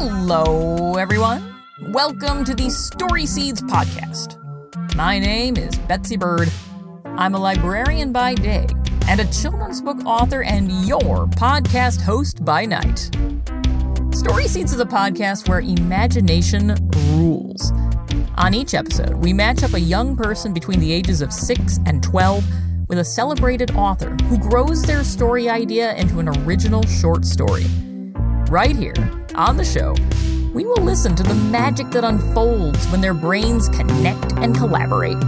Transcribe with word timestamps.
Hello, 0.00 0.94
everyone. 0.94 1.56
Welcome 1.88 2.44
to 2.44 2.54
the 2.54 2.70
Story 2.70 3.26
Seeds 3.26 3.60
podcast. 3.62 4.36
My 4.94 5.18
name 5.18 5.56
is 5.56 5.76
Betsy 5.76 6.16
Bird. 6.16 6.48
I'm 7.04 7.34
a 7.34 7.38
librarian 7.38 8.12
by 8.12 8.34
day 8.34 8.68
and 9.08 9.18
a 9.18 9.24
children's 9.32 9.82
book 9.82 9.98
author 10.06 10.44
and 10.44 10.70
your 10.86 11.26
podcast 11.26 12.00
host 12.00 12.44
by 12.44 12.64
night. 12.64 13.10
Story 14.14 14.46
Seeds 14.46 14.72
is 14.72 14.78
a 14.78 14.86
podcast 14.86 15.48
where 15.48 15.62
imagination 15.62 16.76
rules. 17.10 17.72
On 18.36 18.54
each 18.54 18.74
episode, 18.74 19.14
we 19.14 19.32
match 19.32 19.64
up 19.64 19.74
a 19.74 19.80
young 19.80 20.14
person 20.14 20.54
between 20.54 20.78
the 20.78 20.92
ages 20.92 21.22
of 21.22 21.32
6 21.32 21.80
and 21.86 22.04
12 22.04 22.44
with 22.88 23.00
a 23.00 23.04
celebrated 23.04 23.72
author 23.72 24.10
who 24.26 24.38
grows 24.38 24.80
their 24.84 25.02
story 25.02 25.48
idea 25.48 25.96
into 25.96 26.20
an 26.20 26.28
original 26.46 26.84
short 26.84 27.24
story. 27.24 27.66
Right 28.48 28.76
here 28.76 29.17
on 29.38 29.56
the 29.56 29.64
show, 29.64 29.94
we 30.52 30.66
will 30.66 30.82
listen 30.82 31.14
to 31.14 31.22
the 31.22 31.34
magic 31.34 31.88
that 31.90 32.02
unfolds 32.02 32.84
when 32.88 33.00
their 33.00 33.14
brains 33.14 33.68
connect 33.68 34.32
and 34.38 34.52
collaborate. 34.56 35.20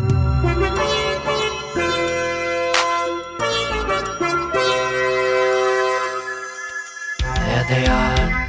There 7.36 7.64
they 7.68 7.86
are, 7.86 8.48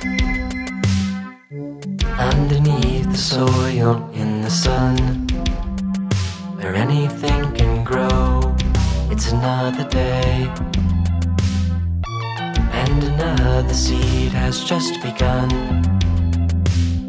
underneath 2.18 3.12
the 3.12 3.18
soil 3.18 4.10
in 4.16 4.42
the 4.42 4.50
sun, 4.50 4.98
where 6.56 6.74
anything 6.74 7.54
can 7.54 7.84
grow. 7.84 8.56
It's 9.12 9.32
another 9.32 9.88
day, 9.90 10.52
and 12.92 13.04
another 13.04 13.74
seed 13.74 14.32
has 14.34 14.64
just 14.64 15.02
begun 15.02 15.50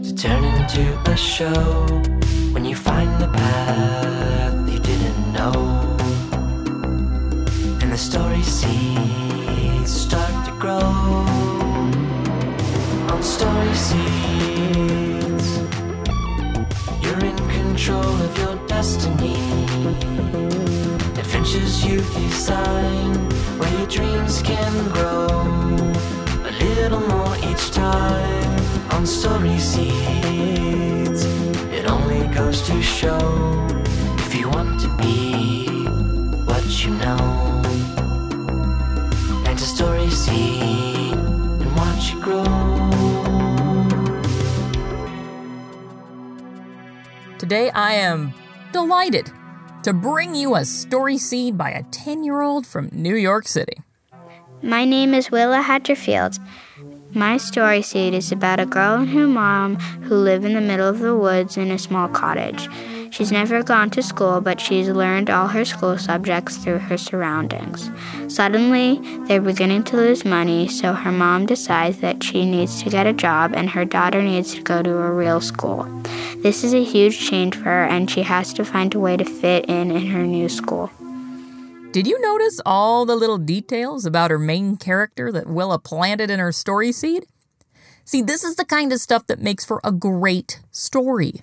to 0.03 0.15
turn 0.15 0.45
into 0.45 0.83
a 1.11 1.17
show. 1.17 1.87
When 2.53 2.65
you 2.65 2.77
find 2.77 3.11
the 3.21 3.29
path 3.29 4.71
you 4.73 4.79
didn't 4.79 5.33
know. 5.33 5.53
And 7.81 7.91
the 7.93 7.99
story 7.99 8.43
seeds 8.43 9.93
start 10.07 10.35
to 10.47 10.53
grow 10.63 10.89
on 13.13 13.23
story 13.23 13.75
seeds. 13.75 15.49
You're 17.03 17.25
in 17.31 17.37
control 17.59 18.15
of 18.27 18.39
your 18.39 18.57
destiny. 18.69 20.72
Adventures 21.23 21.85
you 21.85 21.99
design 21.99 23.15
where 23.57 23.73
your 23.79 23.87
dreams 23.87 24.43
can 24.43 24.73
grow 24.91 25.29
a 26.45 26.53
little 26.65 26.99
more 26.99 27.37
each 27.49 27.71
time 27.71 28.59
on 28.91 29.07
story 29.07 29.57
seeds. 29.57 31.25
It 31.71 31.89
only 31.89 32.27
goes 32.35 32.63
to 32.63 32.83
show 32.83 33.21
if 34.19 34.35
you 34.35 34.49
want 34.49 34.81
to 34.81 34.89
be 34.97 35.69
what 36.45 36.65
you 36.85 36.91
know. 36.95 37.63
Plant 39.45 39.61
a 39.61 39.65
story 39.65 40.11
seed 40.11 41.15
and 41.15 41.77
watch 41.77 42.15
it 42.15 42.21
grow. 42.21 42.45
Today, 47.39 47.71
I 47.71 47.95
am 47.95 48.35
delighted 48.73 49.31
to 49.83 49.93
bring 49.93 50.35
you 50.35 50.55
a 50.55 50.65
story 50.65 51.19
seed 51.19 51.59
by 51.59 51.71
a 51.71 51.83
10 51.85 52.23
year 52.25 52.41
old 52.41 52.67
from 52.67 52.89
New 52.93 53.17
York 53.17 53.49
City. 53.49 53.79
My 54.63 54.85
name 54.85 55.13
is 55.13 55.31
Willa 55.31 55.61
Hatcherfield. 55.63 56.39
My 57.15 57.37
story 57.37 57.83
seed 57.83 58.15
is 58.15 58.31
about 58.31 58.61
a 58.61 58.67
girl 58.67 59.01
and 59.01 59.11
her 59.11 59.27
mom 59.27 59.77
who 60.07 60.15
live 60.15 60.45
in 60.45 60.55
the 60.55 60.61
middle 60.61 60.89
of 60.89 61.01
the 61.01 61.17
woods 61.17 61.57
in 61.57 61.71
a 61.71 61.79
small 61.79 62.09
cottage. 62.09 62.69
She's 63.13 63.31
never 63.31 63.63
gone 63.63 63.91
to 63.91 64.03
school, 64.03 64.41
but 64.41 64.59
she's 64.59 64.89
learned 64.89 65.29
all 65.29 65.47
her 65.49 65.67
school 65.67 65.99
subjects 65.99 66.57
through 66.57 66.79
her 66.79 66.97
surroundings. 66.97 67.91
Suddenly, 68.27 69.01
they're 69.27 69.43
beginning 69.43 69.85
to 69.85 69.97
lose 69.97 70.25
money, 70.25 70.67
so 70.67 70.95
her 70.95 71.13
mom 71.13 71.45
decides 71.45 71.99
that 71.99 72.25
she 72.25 72.47
needs 72.47 72.83
to 72.83 72.89
get 72.89 73.07
a 73.07 73.13
job 73.13 73.53
and 73.55 73.69
her 73.69 73.85
daughter 73.85 74.23
needs 74.23 74.55
to 74.55 74.63
go 74.63 74.83
to 74.83 74.97
a 74.97 75.13
real 75.13 75.43
school. 75.43 75.85
This 76.39 76.65
is 76.65 76.73
a 76.73 76.83
huge 76.83 77.21
change 77.21 77.55
for 77.55 77.65
her, 77.65 77.85
and 77.85 78.11
she 78.11 78.23
has 78.23 78.55
to 78.55 78.65
find 78.65 78.95
a 78.95 78.99
way 78.99 79.19
to 79.19 79.27
fit 79.27 79.67
in 79.67 79.91
in 79.91 80.07
her 80.07 80.23
new 80.23 80.49
school. 80.49 80.91
Did 81.93 82.07
you 82.07 82.19
notice 82.19 82.63
all 82.65 83.05
the 83.05 83.15
little 83.15 83.37
details 83.37 84.07
about 84.07 84.31
her 84.31 84.39
main 84.39 84.79
character 84.79 85.31
that 85.33 85.51
Willa 85.51 85.79
planted 85.79 86.31
in 86.31 86.39
her 86.39 86.51
story 86.51 86.93
seed? 86.93 87.27
See, 88.07 88.23
this 88.23 88.43
is 88.43 88.57
the 88.57 88.65
kind 88.65 88.91
of 88.91 89.01
stuff 89.01 89.27
that 89.27 89.39
makes 89.39 89.67
for 89.67 89.83
a 89.85 89.93
great 89.93 90.61
story. 90.71 91.43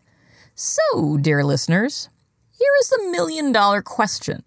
So, 0.62 1.16
dear 1.16 1.46
listeners, 1.46 2.10
here 2.52 2.74
is 2.82 2.90
the 2.90 3.08
million 3.12 3.54
dollar 3.54 3.82
question 3.82 4.44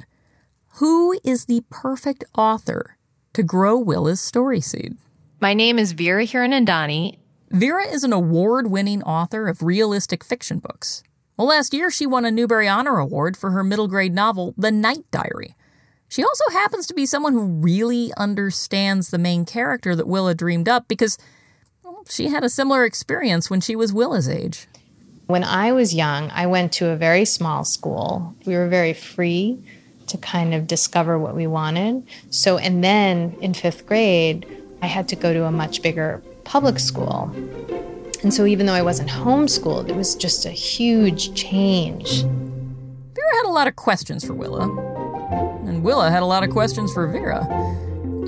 Who 0.74 1.18
is 1.24 1.46
the 1.46 1.64
perfect 1.70 2.22
author 2.36 2.98
to 3.32 3.42
grow 3.42 3.78
Willa's 3.78 4.20
story 4.20 4.60
seed? 4.60 4.98
My 5.40 5.54
name 5.54 5.78
is 5.78 5.94
Veera 5.94 6.26
Hiranandani. 6.26 7.16
Veera 7.50 7.90
is 7.90 8.04
an 8.04 8.12
award 8.12 8.70
winning 8.70 9.02
author 9.04 9.48
of 9.48 9.62
realistic 9.62 10.22
fiction 10.22 10.58
books. 10.58 11.02
Well, 11.38 11.48
last 11.48 11.72
year 11.72 11.90
she 11.90 12.04
won 12.04 12.26
a 12.26 12.30
Newbery 12.30 12.68
Honor 12.68 12.98
Award 12.98 13.34
for 13.34 13.52
her 13.52 13.64
middle 13.64 13.88
grade 13.88 14.12
novel, 14.12 14.52
The 14.58 14.70
Night 14.70 15.10
Diary. 15.10 15.56
She 16.10 16.22
also 16.22 16.44
happens 16.50 16.86
to 16.88 16.94
be 16.94 17.06
someone 17.06 17.32
who 17.32 17.46
really 17.46 18.12
understands 18.18 19.08
the 19.08 19.16
main 19.16 19.46
character 19.46 19.96
that 19.96 20.06
Willa 20.06 20.34
dreamed 20.34 20.68
up 20.68 20.88
because 20.88 21.16
well, 21.82 22.04
she 22.06 22.28
had 22.28 22.44
a 22.44 22.50
similar 22.50 22.84
experience 22.84 23.48
when 23.48 23.62
she 23.62 23.74
was 23.74 23.94
Willa's 23.94 24.28
age. 24.28 24.68
When 25.26 25.44
I 25.44 25.72
was 25.72 25.94
young, 25.94 26.30
I 26.30 26.46
went 26.46 26.72
to 26.72 26.88
a 26.88 26.96
very 26.96 27.24
small 27.24 27.64
school. 27.64 28.34
We 28.44 28.54
were 28.54 28.68
very 28.68 28.92
free 28.92 29.62
to 30.08 30.18
kind 30.18 30.52
of 30.52 30.66
discover 30.66 31.18
what 31.18 31.34
we 31.34 31.46
wanted. 31.46 32.06
So, 32.30 32.58
and 32.58 32.82
then 32.82 33.36
in 33.40 33.54
fifth 33.54 33.86
grade, 33.86 34.46
I 34.82 34.86
had 34.86 35.08
to 35.08 35.16
go 35.16 35.32
to 35.32 35.44
a 35.44 35.52
much 35.52 35.80
bigger 35.80 36.22
public 36.44 36.78
school. 36.78 37.30
And 38.22 38.34
so, 38.34 38.46
even 38.46 38.66
though 38.66 38.74
I 38.74 38.82
wasn't 38.82 39.10
homeschooled, 39.10 39.88
it 39.88 39.96
was 39.96 40.14
just 40.14 40.44
a 40.44 40.50
huge 40.50 41.34
change. 41.34 42.24
Veera 42.24 43.36
had 43.36 43.46
a 43.46 43.50
lot 43.50 43.68
of 43.68 43.76
questions 43.76 44.24
for 44.24 44.34
Willa, 44.34 44.64
and 45.66 45.82
Willa 45.82 46.10
had 46.10 46.22
a 46.22 46.26
lot 46.26 46.42
of 46.42 46.50
questions 46.50 46.92
for 46.92 47.08
Veera. 47.08 47.46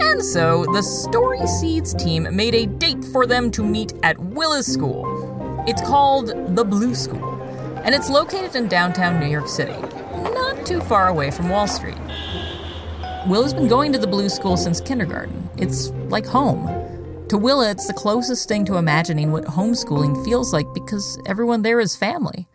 And 0.01 0.25
so 0.25 0.65
the 0.73 0.83
Story 0.83 1.47
Seeds 1.47 1.95
team 1.95 2.27
made 2.35 2.55
a 2.55 2.67
date 2.67 3.05
for 3.13 3.27
them 3.27 3.51
to 3.53 3.63
meet 3.63 3.93
at 4.03 4.19
Willa's 4.19 4.67
school. 4.67 5.34
It's 5.67 5.81
called 5.81 6.55
the 6.55 6.65
Blue 6.65 6.95
School, 6.95 7.41
and 7.85 7.95
it's 7.95 8.11
located 8.11 8.55
in 8.55 8.69
downtown 8.69 9.19
New 9.19 9.29
York 9.29 9.49
City, 9.49 9.73
not 10.13 10.67
too 10.67 10.81
far 10.83 11.09
away 11.09 11.31
from 11.31 11.49
Wall 11.49 11.67
Street. 11.67 11.97
Will 13.27 13.43
has 13.43 13.55
been 13.55 13.67
going 13.67 13.91
to 13.95 13.99
the 13.99 14.07
Blue 14.07 14.29
School 14.29 14.59
since 14.59 14.79
kindergarten. 14.83 15.49
It's 15.57 15.89
like 16.11 16.27
home. 16.27 16.67
To 17.29 17.39
Willa, 17.39 17.71
it's 17.71 17.87
the 17.87 17.95
closest 17.95 18.47
thing 18.47 18.67
to 18.67 18.77
imagining 18.77 19.33
what 19.33 19.45
homeschooling 19.45 20.23
feels 20.23 20.53
like 20.53 20.67
because 20.75 21.19
everyone 21.25 21.63
there 21.63 21.81
is 21.81 21.97
family. 21.97 22.47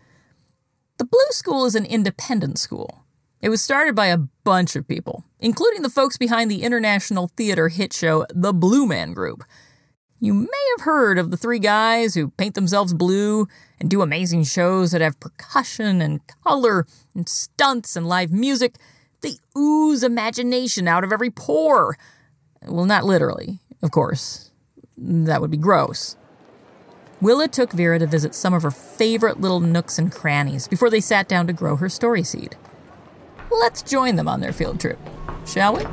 The 0.98 1.06
Blue 1.06 1.32
School 1.32 1.66
is 1.66 1.74
an 1.74 1.86
independent 1.86 2.60
school. 2.60 3.06
It 3.42 3.50
was 3.50 3.60
started 3.60 3.96
by 3.96 4.08
a 4.08 4.20
bunch 4.44 4.76
of 4.76 4.88
people, 4.88 5.26
including 5.40 5.82
the 5.82 5.90
folks 5.90 6.18
behind 6.18 6.52
the 6.52 6.62
international 6.62 7.32
theater 7.36 7.70
hit 7.70 7.92
show 7.92 8.28
The 8.30 8.54
Blue 8.54 8.86
Man 8.86 9.14
Group. 9.14 9.44
You 10.22 10.34
may 10.34 10.48
have 10.78 10.86
heard 10.86 11.18
of 11.18 11.32
the 11.32 11.38
three 11.38 11.60
guys 11.60 12.14
who 12.14 12.32
paint 12.32 12.56
themselves 12.56 12.94
blue 12.94 13.48
and 13.80 13.90
do 13.90 14.02
amazing 14.02 14.44
shows 14.44 14.92
that 14.92 15.02
have 15.02 15.20
percussion 15.20 16.02
and 16.02 16.20
color 16.44 16.86
and 17.16 17.30
stunts 17.30 17.96
and 17.96 18.08
live 18.08 18.32
music. 18.32 18.76
They 19.22 19.36
ooze 19.58 20.04
imagination 20.04 20.88
out 20.90 21.06
of 21.06 21.14
every 21.14 21.30
pore. 21.30 21.98
Well, 22.68 22.86
not 22.86 23.06
literally, 23.06 23.60
of 23.82 23.92
course. 23.92 24.52
That 24.98 25.40
would 25.40 25.52
be 25.52 25.58
gross. 25.58 26.18
Willa 27.22 27.48
took 27.48 27.72
Veera 27.72 28.00
to 28.00 28.08
visit 28.08 28.36
some 28.36 28.54
of 28.54 28.64
her 28.64 28.72
favorite 28.72 29.40
little 29.40 29.62
nooks 29.62 29.98
and 29.98 30.12
crannies 30.12 30.68
before 30.68 30.90
they 30.90 31.02
sat 31.02 31.30
down 31.30 31.48
to 31.48 31.54
grow 31.54 31.78
her 31.78 31.90
story 31.90 32.24
seed. 32.24 32.58
Let's 33.52 33.82
join 33.82 34.18
them 34.18 34.28
on 34.28 34.42
their 34.42 34.54
field 34.54 34.80
trip, 34.82 35.00
shall 35.46 35.78
we? 35.78 35.86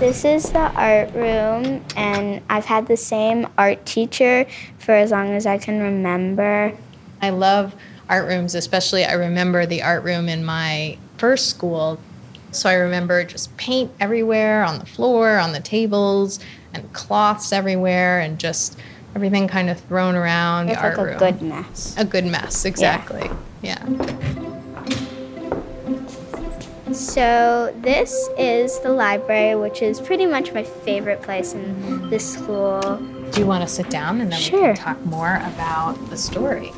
This 0.00 0.24
is 0.24 0.50
the 0.50 0.72
art 0.72 1.12
room, 1.12 1.84
and 1.94 2.40
I've 2.48 2.64
had 2.64 2.86
the 2.86 2.96
same 2.96 3.46
art 3.58 3.84
teacher 3.84 4.46
for 4.78 4.92
as 4.92 5.10
long 5.10 5.32
as 5.34 5.44
I 5.44 5.58
can 5.58 5.78
remember. 5.80 6.72
I 7.20 7.28
love 7.28 7.74
art 8.08 8.26
rooms, 8.26 8.54
especially 8.54 9.04
I 9.04 9.12
remember 9.12 9.66
the 9.66 9.82
art 9.82 10.02
room 10.02 10.30
in 10.30 10.42
my 10.42 10.96
first 11.18 11.50
school. 11.50 12.00
So 12.50 12.70
I 12.70 12.74
remember 12.74 13.22
just 13.24 13.54
paint 13.58 13.92
everywhere 14.00 14.64
on 14.64 14.78
the 14.78 14.86
floor, 14.86 15.36
on 15.38 15.52
the 15.52 15.60
tables, 15.60 16.40
and 16.72 16.90
cloths 16.94 17.52
everywhere, 17.52 18.20
and 18.20 18.38
just 18.38 18.78
everything 19.14 19.48
kind 19.48 19.68
of 19.68 19.78
thrown 19.80 20.14
around 20.14 20.70
It's 20.70 20.78
the 20.78 20.82
art 20.82 20.96
like 20.96 21.06
a 21.06 21.10
room. 21.10 21.18
good 21.18 21.42
mess. 21.42 21.94
a 21.98 22.06
good 22.06 22.24
mess, 22.24 22.64
exactly. 22.64 23.28
yeah. 23.60 23.84
So, 27.00 27.74
this 27.80 28.28
is 28.36 28.78
the 28.80 28.90
library, 28.92 29.54
which 29.56 29.80
is 29.80 29.98
pretty 30.00 30.26
much 30.26 30.52
my 30.52 30.62
favorite 30.62 31.22
place 31.22 31.54
in 31.54 32.10
this 32.10 32.34
school. 32.34 32.80
Do 33.32 33.40
you 33.40 33.46
want 33.46 33.66
to 33.66 33.68
sit 33.74 33.88
down 33.88 34.20
and 34.20 34.30
then 34.30 34.38
we 34.38 34.50
can 34.50 34.76
talk 34.76 35.02
more 35.06 35.36
about 35.36 35.94
the 36.10 36.18
story? 36.18 36.72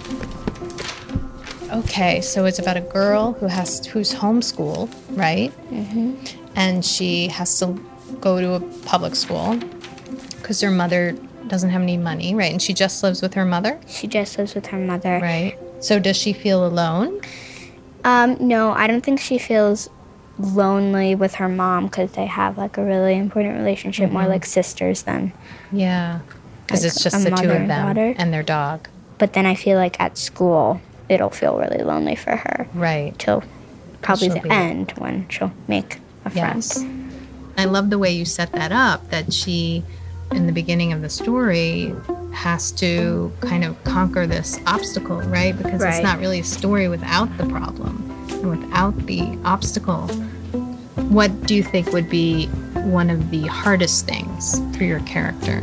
Okay, 1.72 2.20
so 2.20 2.44
it's 2.44 2.60
about 2.60 2.76
a 2.76 2.82
girl 2.82 3.32
who 3.32 3.46
has 3.46 3.84
who's 3.86 4.14
homeschooled, 4.14 4.94
right? 5.16 5.50
Mm-hmm. 5.70 6.14
And 6.54 6.84
she 6.84 7.26
has 7.28 7.58
to 7.58 7.78
go 8.20 8.40
to 8.40 8.54
a 8.54 8.60
public 8.86 9.16
school 9.16 9.58
because 10.36 10.60
her 10.60 10.70
mother 10.70 11.16
doesn't 11.48 11.70
have 11.70 11.82
any 11.82 11.96
money, 11.96 12.32
right? 12.32 12.52
And 12.52 12.62
she 12.62 12.74
just 12.74 13.02
lives 13.02 13.22
with 13.22 13.34
her 13.34 13.44
mother, 13.44 13.80
She 13.88 14.06
just 14.06 14.38
lives 14.38 14.54
with 14.54 14.66
her 14.66 14.78
mother. 14.78 15.18
right? 15.20 15.58
So 15.80 15.98
does 15.98 16.16
she 16.16 16.32
feel 16.32 16.64
alone? 16.64 17.20
Um, 18.04 18.36
no, 18.40 18.70
I 18.70 18.86
don't 18.86 19.00
think 19.02 19.18
she 19.18 19.38
feels 19.38 19.88
lonely 20.42 21.14
with 21.14 21.34
her 21.36 21.48
mom 21.48 21.86
because 21.86 22.12
they 22.12 22.26
have 22.26 22.58
like 22.58 22.76
a 22.78 22.84
really 22.84 23.16
important 23.16 23.56
relationship, 23.56 24.10
more 24.10 24.22
mm-hmm. 24.22 24.30
like 24.32 24.46
sisters 24.46 25.02
than. 25.02 25.32
Yeah, 25.70 26.20
because 26.66 26.82
Like 26.82 26.92
it's 26.92 27.02
just 27.02 27.24
the 27.24 27.30
two 27.30 27.50
of 27.50 27.56
and 27.56 27.70
them 27.70 27.86
daughter? 27.94 28.14
and 28.18 28.32
their 28.32 28.42
dog, 28.42 28.88
But 29.18 29.32
then 29.34 29.46
I 29.46 29.54
feel 29.54 29.76
like 29.78 30.00
at 30.00 30.18
school, 30.18 30.80
it'll 31.08 31.30
feel 31.30 31.58
really 31.58 31.82
lonely 31.82 32.16
for 32.16 32.36
her 32.36 32.66
right? 32.74 33.18
till 33.18 33.42
probably 34.02 34.28
She'll 34.28 34.34
the 34.36 34.40
be- 34.42 34.50
end 34.50 34.92
when 34.98 35.28
she'll 35.28 35.52
make 35.68 35.98
a 36.24 36.30
friend. 36.30 36.56
Yes. 36.56 36.84
I 37.58 37.66
love 37.66 37.90
the 37.90 37.98
way 37.98 38.10
you 38.10 38.24
set 38.24 38.52
that 38.52 38.72
up 38.72 39.10
that 39.10 39.32
she, 39.32 39.84
in 40.30 40.46
the 40.46 40.52
beginning 40.52 40.92
of 40.92 41.02
the 41.02 41.10
story, 41.10 41.94
has 42.32 42.72
to 42.72 43.30
kind 43.42 43.62
of 43.64 43.82
conquer 43.84 44.26
this 44.26 44.58
obstacle, 44.66 45.20
right? 45.22 45.54
Because 45.56 45.82
it's 45.82 46.02
not 46.02 46.18
really 46.18 46.40
a 46.40 46.44
story 46.44 46.88
without 46.88 47.28
the 47.36 47.44
problem 47.46 48.08
and 48.30 48.48
without 48.50 48.96
the 49.06 49.38
obstacle. 49.44 50.08
What 51.12 51.46
do 51.46 51.54
you 51.54 51.62
think 51.62 51.92
would 51.92 52.08
be 52.08 52.46
one 52.46 53.10
of 53.10 53.30
the 53.30 53.42
hardest 53.42 54.06
things 54.06 54.58
for 54.74 54.84
your 54.84 55.00
character? 55.00 55.60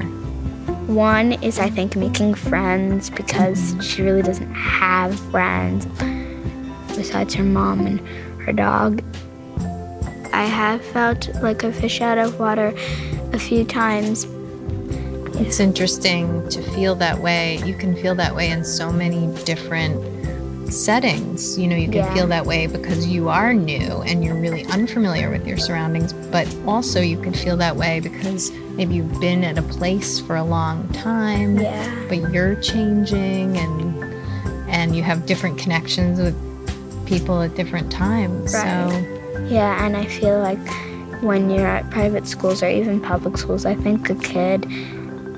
One 0.86 1.34
is, 1.42 1.58
I 1.58 1.72
think, 1.72 1.96
making 1.96 2.36
friends 2.36 3.10
because 3.10 3.76
she 3.82 4.04
really 4.04 4.22
doesn't 4.22 4.54
have 4.54 5.20
friends 5.32 5.88
besides 6.96 7.34
her 7.34 7.44
mom 7.44 7.88
and 7.88 8.00
her 8.42 8.54
dog. 8.54 9.04
I 10.32 10.44
have 10.46 10.86
felt 10.86 11.34
like 11.42 11.64
a 11.64 11.74
fish 11.74 12.00
out 12.00 12.20
of 12.20 12.40
water 12.40 12.72
a 13.34 13.40
few 13.40 13.66
times. 13.66 14.28
It's 15.42 15.60
interesting 15.60 16.48
to 16.50 16.62
feel 16.74 16.94
that 16.98 17.18
way. 17.18 17.58
You 17.66 17.74
can 17.74 17.96
feel 17.96 18.14
that 18.14 18.36
way 18.36 18.52
in 18.52 18.64
so 18.64 18.92
many 18.92 19.34
different 19.46 20.19
settings. 20.72 21.58
You 21.58 21.68
know, 21.68 21.76
you 21.76 21.88
can 21.88 21.96
Yeah. 22.06 22.14
feel 22.14 22.28
that 22.28 22.46
way 22.46 22.68
because 22.68 23.08
you 23.08 23.30
are 23.30 23.54
new 23.54 24.02
and 24.06 24.24
you're 24.24 24.36
really 24.36 24.66
unfamiliar 24.66 25.30
with 25.30 25.46
your 25.48 25.58
surroundings, 25.58 26.14
but 26.32 26.48
also 26.68 27.02
you 27.02 27.18
can 27.18 27.34
feel 27.34 27.58
that 27.58 27.76
way 27.76 28.00
because 28.00 28.52
maybe 28.76 28.96
you've 28.96 29.20
been 29.20 29.44
at 29.44 29.58
a 29.58 29.62
place 29.64 30.20
for 30.20 30.36
a 30.36 30.44
long 30.44 30.88
time, 30.94 31.58
Yeah. 31.60 31.84
but 32.08 32.32
you're 32.32 32.56
changing 32.56 33.58
and 33.58 33.96
and 34.72 34.96
you 34.96 35.02
have 35.02 35.26
different 35.26 35.58
connections 35.58 36.20
with 36.20 36.36
people 37.08 37.42
at 37.42 37.56
different 37.56 37.92
times. 37.92 38.54
Right. 38.54 39.04
Yeah, 39.50 39.84
and 39.84 39.98
I 39.98 40.06
feel 40.06 40.40
like 40.40 40.60
when 41.22 41.50
you're 41.50 41.66
at 41.66 41.90
private 41.90 42.28
schools 42.28 42.62
or 42.62 42.70
even 42.70 43.02
public 43.02 43.36
schools, 43.38 43.66
I 43.66 43.74
think 43.74 44.10
a 44.12 44.16
kid, 44.16 44.68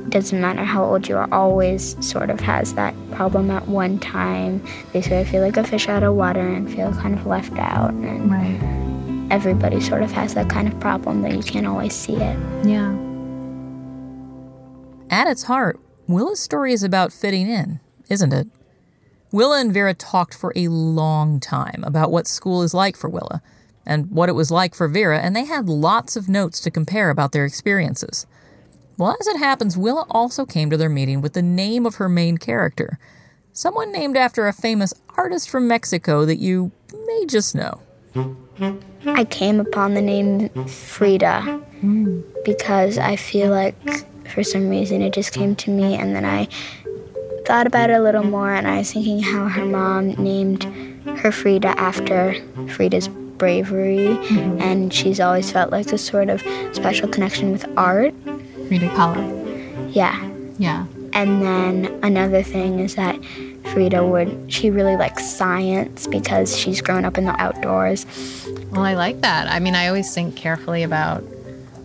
doesn't 0.09 0.39
matter 0.39 0.63
how 0.63 0.83
old 0.83 1.07
you 1.07 1.18
are, 1.18 1.27
always 1.31 1.95
sort 2.06 2.30
of 2.30 2.39
has 2.39 2.74
that 2.74 2.94
problem 3.12 3.51
at 3.51 3.68
one 3.68 4.00
time. 4.00 4.63
They 4.94 5.01
sort 5.01 5.21
of 5.21 5.27
feel 5.30 5.42
like 5.42 5.57
a 5.57 5.63
fish 5.63 5.88
out 5.88 6.03
of 6.03 6.15
water 6.15 6.48
and 6.48 6.71
feel 6.71 6.92
kind 6.94 7.18
of 7.18 7.25
left 7.25 7.57
out. 7.57 7.92
And 7.92 8.31
right. 8.31 9.31
everybody 9.31 9.80
sort 9.80 10.03
of 10.03 10.12
has 10.12 10.33
that 10.33 10.50
kind 10.50 10.68
of 10.68 10.80
problem 10.80 11.21
that 11.21 11.33
you 11.33 11.44
can't 11.44 11.68
always 11.68 11.94
see 11.94 12.15
it. 12.15 12.38
Yeah. 12.65 12.98
At 15.09 15.27
its 15.27 15.44
heart, 15.44 15.80
Willa's 16.07 16.39
story 16.39 16.74
is 16.74 16.83
about 16.83 17.13
fitting 17.13 17.50
in, 17.50 17.80
isn't 18.09 18.33
it? 18.33 18.48
Willa 19.31 19.62
and 19.62 19.74
Veera 19.74 19.95
talked 19.98 20.33
for 20.33 20.51
a 20.56 20.68
long 20.68 21.39
time 21.39 21.83
about 21.86 22.12
what 22.12 22.27
school 22.27 22.63
is 22.63 22.74
like 22.74 22.98
for 22.98 23.09
Willa 23.09 23.42
and 23.86 24.12
what 24.12 24.30
it 24.30 24.33
was 24.33 24.51
like 24.51 24.75
for 24.75 24.89
Veera, 24.89 25.19
and 25.19 25.36
they 25.36 25.45
had 25.45 25.69
lots 25.69 26.15
of 26.15 26.27
notes 26.27 26.59
to 26.62 26.71
compare 26.71 27.09
about 27.09 27.31
their 27.31 27.45
experiences. 27.45 28.25
Well, 29.01 29.18
as 29.19 29.25
it 29.25 29.38
happens, 29.38 29.80
Willa 29.80 30.06
also 30.12 30.45
came 30.45 30.69
to 30.69 30.77
their 30.77 30.88
meeting 30.88 31.21
with 31.21 31.33
the 31.33 31.42
name 31.42 31.88
of 31.88 31.95
her 31.95 32.07
main 32.07 32.38
character, 32.38 33.00
someone 33.51 33.92
named 33.92 34.15
after 34.15 34.48
a 34.48 34.53
famous 34.53 34.94
artist 35.18 35.50
from 35.50 35.68
Mexico 35.68 36.24
that 36.24 36.38
you 36.38 36.71
may 37.07 37.25
just 37.25 37.56
know. 37.56 37.81
I 39.07 39.24
came 39.24 39.59
upon 39.59 39.95
the 39.95 40.03
name 40.03 40.50
Frida 40.68 41.63
because 42.45 43.00
I 43.00 43.15
feel 43.15 43.50
like 43.50 43.74
for 44.27 44.44
some 44.44 44.69
reason 44.69 45.01
it 45.01 45.13
just 45.13 45.33
came 45.33 45.56
to 45.56 45.71
me, 45.71 45.95
and 45.95 46.15
then 46.15 46.24
I 46.24 46.48
thought 47.48 47.65
about 47.65 47.89
it 47.89 47.94
a 47.94 48.03
little 48.03 48.21
more, 48.24 48.53
and 48.53 48.68
I 48.68 48.77
was 48.77 48.94
thinking 48.94 49.19
how 49.19 49.48
her 49.48 49.65
mom 49.65 50.09
named 50.09 50.65
her 51.21 51.31
Frida 51.31 51.69
after 51.69 52.36
Frida's 52.68 53.07
bravery, 53.07 54.09
and 54.59 54.94
she's 54.94 55.19
always 55.19 55.51
felt 55.51 55.71
like 55.71 55.92
a 55.92 55.98
sort 55.98 56.30
of 56.30 56.44
special 56.71 57.09
connection 57.09 57.51
with 57.51 57.65
art. 57.75 58.13
Frida 58.71 58.88
Kahlo. 58.95 59.94
Yeah. 59.94 60.31
Yeah. 60.57 60.85
And 61.12 61.41
then 61.41 62.00
another 62.03 62.41
thing 62.41 62.79
is 62.79 62.95
that 62.95 63.19
Frida 63.73 64.06
would, 64.07 64.45
she 64.47 64.69
really 64.69 64.95
likes 64.95 65.29
science 65.29 66.07
because 66.07 66.57
she's 66.57 66.79
grown 66.79 67.03
up 67.03 67.18
in 67.18 67.25
the 67.25 67.35
outdoors. 67.38 68.06
Well, 68.71 68.83
I 68.83 68.94
like 68.94 69.19
that. 69.19 69.50
I 69.51 69.59
mean, 69.59 69.75
I 69.75 69.88
always 69.88 70.13
think 70.15 70.38
carefully 70.38 70.83
about 70.83 71.21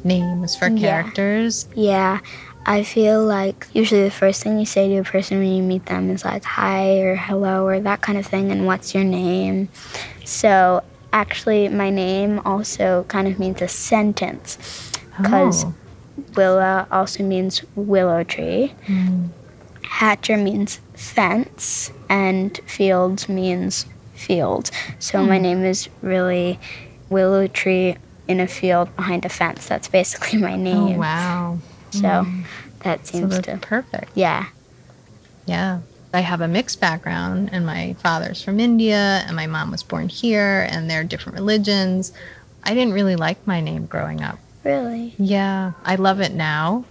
names 0.04 0.54
for 0.54 0.68
Yeah. 0.68 1.02
characters. 1.02 1.66
Yeah, 1.74 2.20
I 2.66 2.84
feel 2.84 3.24
like 3.24 3.66
usually 3.72 4.04
the 4.04 4.12
first 4.12 4.44
thing 4.44 4.60
you 4.60 4.64
say 4.64 4.86
to 4.86 4.98
a 4.98 5.02
person 5.02 5.38
when 5.40 5.48
you 5.48 5.64
meet 5.64 5.86
them 5.86 6.08
is 6.10 6.24
like 6.24 6.44
hi 6.44 7.00
or 7.00 7.16
hello 7.16 7.66
or 7.66 7.80
that 7.80 8.00
kind 8.00 8.16
of 8.16 8.24
thing, 8.24 8.52
and 8.52 8.64
what's 8.64 8.94
your 8.94 9.02
name. 9.02 9.70
So 10.24 10.84
actually, 11.12 11.68
my 11.68 11.90
name 11.90 12.40
also 12.44 13.04
kind 13.08 13.26
of 13.26 13.40
means 13.40 13.60
a 13.60 13.66
sentence 13.66 14.56
because 15.20 15.64
Oh. 15.64 15.74
Willa 16.34 16.86
also 16.90 17.22
means 17.22 17.62
willow 17.74 18.24
tree. 18.24 18.74
Hatcher 19.82 20.36
means 20.36 20.80
fence, 20.94 21.92
and 22.08 22.58
fields 22.66 23.28
means 23.28 23.86
field. 24.14 24.70
So 24.98 25.22
my 25.22 25.36
hmm. 25.36 25.42
name 25.42 25.64
is 25.64 25.88
really 26.02 26.58
willow 27.08 27.46
tree 27.46 27.96
in 28.28 28.40
a 28.40 28.46
field 28.46 28.94
behind 28.96 29.24
a 29.24 29.28
fence. 29.28 29.66
That's 29.66 29.88
basically 29.88 30.38
my 30.42 30.56
name. 30.56 30.76
Oh, 30.76 30.86
name. 30.88 30.98
wow. 30.98 31.58
So 31.90 32.24
hmm. 32.24 32.42
that 32.80 33.06
seems 33.06 33.34
that's 33.34 33.46
to, 33.46 33.56
perfect. 33.58 34.10
yeah. 34.14 34.46
Yeah. 35.46 35.80
I 36.12 36.20
have 36.20 36.40
a 36.40 36.48
mixed 36.48 36.80
background, 36.80 37.50
and 37.52 37.66
my 37.66 37.94
father's 38.02 38.42
from 38.42 38.58
India, 38.58 39.22
and 39.26 39.36
my 39.36 39.46
mom 39.46 39.70
was 39.70 39.82
born 39.82 40.08
here, 40.08 40.66
and 40.70 40.90
they're 40.90 41.04
different 41.04 41.36
religions. 41.36 42.12
I 42.64 42.74
didn't 42.74 42.94
really 42.94 43.16
like 43.16 43.46
my 43.46 43.60
name 43.60 43.86
growing 43.86 44.22
up. 44.22 44.38
Really? 44.66 45.14
Yeah, 45.18 45.72
I 45.84 45.94
love 45.94 46.20
it 46.20 46.32
now. 46.34 46.84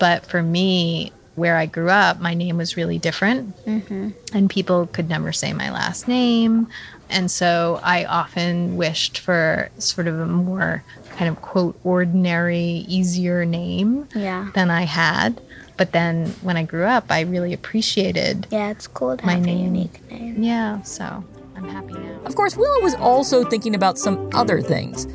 But 0.00 0.26
for 0.26 0.42
me, 0.42 1.12
where 1.36 1.56
I 1.56 1.66
grew 1.66 1.88
up, 1.88 2.20
my 2.20 2.34
name 2.34 2.56
was 2.56 2.76
really 2.76 2.98
different. 2.98 3.56
Mm-hmm. 3.64 4.10
And 4.34 4.50
people 4.50 4.86
could 4.88 5.08
never 5.08 5.32
say 5.32 5.52
my 5.52 5.70
last 5.70 6.08
name. 6.08 6.66
And 7.08 7.30
so 7.30 7.78
I 7.82 8.04
often 8.06 8.76
wished 8.76 9.18
for 9.18 9.70
sort 9.78 10.08
of 10.08 10.18
a 10.18 10.26
more 10.26 10.82
kind 11.10 11.28
of 11.28 11.40
quote, 11.40 11.78
ordinary, 11.84 12.84
easier 12.88 13.44
name 13.44 14.08
Yeah. 14.14 14.50
than 14.54 14.70
I 14.70 14.82
had. 14.82 15.40
But 15.76 15.92
then 15.92 16.28
when 16.42 16.56
I 16.56 16.64
grew 16.64 16.84
up, 16.84 17.06
I 17.10 17.20
really 17.20 17.52
appreciated, 17.52 18.46
Yeah, 18.50 18.70
it's 18.70 18.86
cool 18.88 19.16
to 19.16 19.24
My 19.24 19.34
have 19.34 19.42
name. 19.44 19.58
a 19.58 19.62
unique 19.64 20.10
name. 20.10 20.42
yeah, 20.42 20.82
so 20.82 21.22
I'm 21.56 21.68
happy 21.68 21.94
now. 21.94 22.20
Of 22.24 22.34
course, 22.34 22.56
Willa 22.56 22.82
was 22.82 22.94
also 22.94 23.44
thinking 23.44 23.74
about 23.74 23.98
some 23.98 24.30
other 24.34 24.60
things. 24.60 25.06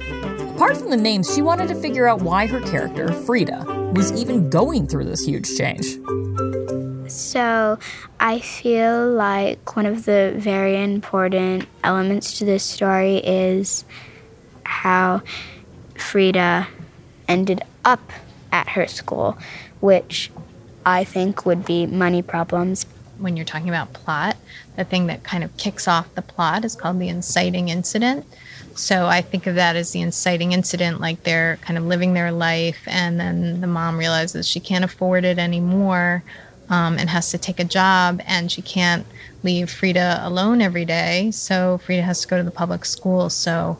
Apart 0.56 0.78
from 0.78 0.90
the 0.90 0.98
names, 0.98 1.34
she 1.34 1.42
wanted 1.42 1.68
to 1.68 1.76
figure 1.76 2.08
out 2.08 2.22
why 2.22 2.48
her 2.48 2.60
character, 2.62 3.12
Frida, 3.12 3.92
was 3.94 4.12
even 4.14 4.50
going 4.50 4.88
through 4.88 5.06
this 5.06 5.26
huge 5.26 5.56
change. 5.56 5.86
So 7.12 7.80
I 8.20 8.40
feel 8.40 9.12
like 9.12 9.76
one 9.76 9.86
of 9.86 10.06
the 10.06 10.34
very 10.36 10.82
important 10.82 11.68
elements 11.84 12.40
to 12.40 12.46
this 12.46 12.64
story 12.64 13.18
is 13.18 13.86
how 14.64 15.22
Frida 15.96 16.68
ended 17.28 17.62
up 17.86 18.12
at 18.52 18.70
her 18.70 18.88
school, 18.88 19.38
which 19.80 20.32
I 20.86 21.04
think 21.04 21.46
would 21.46 21.66
be 21.66 21.86
money 21.86 22.22
problems. 22.22 22.86
When 23.20 23.36
you're 23.36 23.46
talking 23.46 23.70
about 23.70 23.94
plot, 23.94 24.38
the 24.76 24.84
thing 24.84 25.08
that 25.08 25.24
kind 25.24 25.44
of 25.44 25.56
kicks 25.58 25.88
off 25.88 26.14
the 26.16 26.22
plot 26.22 26.66
is 26.66 26.76
called 26.76 27.00
the 27.00 27.10
inciting 27.10 27.70
incident. 27.70 28.26
So 28.76 29.08
I 29.08 29.22
think 29.22 29.48
of 29.48 29.56
that 29.56 29.76
as 29.76 29.92
the 29.92 30.02
inciting 30.02 30.52
incident, 30.52 31.02
like 31.02 31.24
they're 31.24 31.58
kind 31.58 31.78
of 31.78 31.86
living 31.86 32.14
their 32.14 32.32
life, 32.32 32.80
and 32.86 33.20
then 33.20 33.62
the 33.62 33.68
mom 33.68 33.98
realizes 33.98 34.48
she 34.48 34.60
can't 34.60 34.86
afford 34.86 35.26
it 35.26 35.40
anymore 35.40 36.24
um, 36.70 36.98
and 36.98 37.10
has 37.10 37.32
to 37.32 37.38
take 37.38 37.60
a 37.60 37.64
job, 37.64 38.22
and 38.26 38.52
she 38.52 38.62
can't 38.62 39.06
leave 39.44 39.72
Frida 39.72 40.20
alone 40.22 40.62
every 40.62 40.86
day. 40.86 41.32
So 41.32 41.80
Frida 41.80 42.04
has 42.04 42.22
to 42.22 42.28
go 42.28 42.38
to 42.38 42.44
the 42.44 42.52
public 42.52 42.86
school. 42.86 43.30
So 43.30 43.80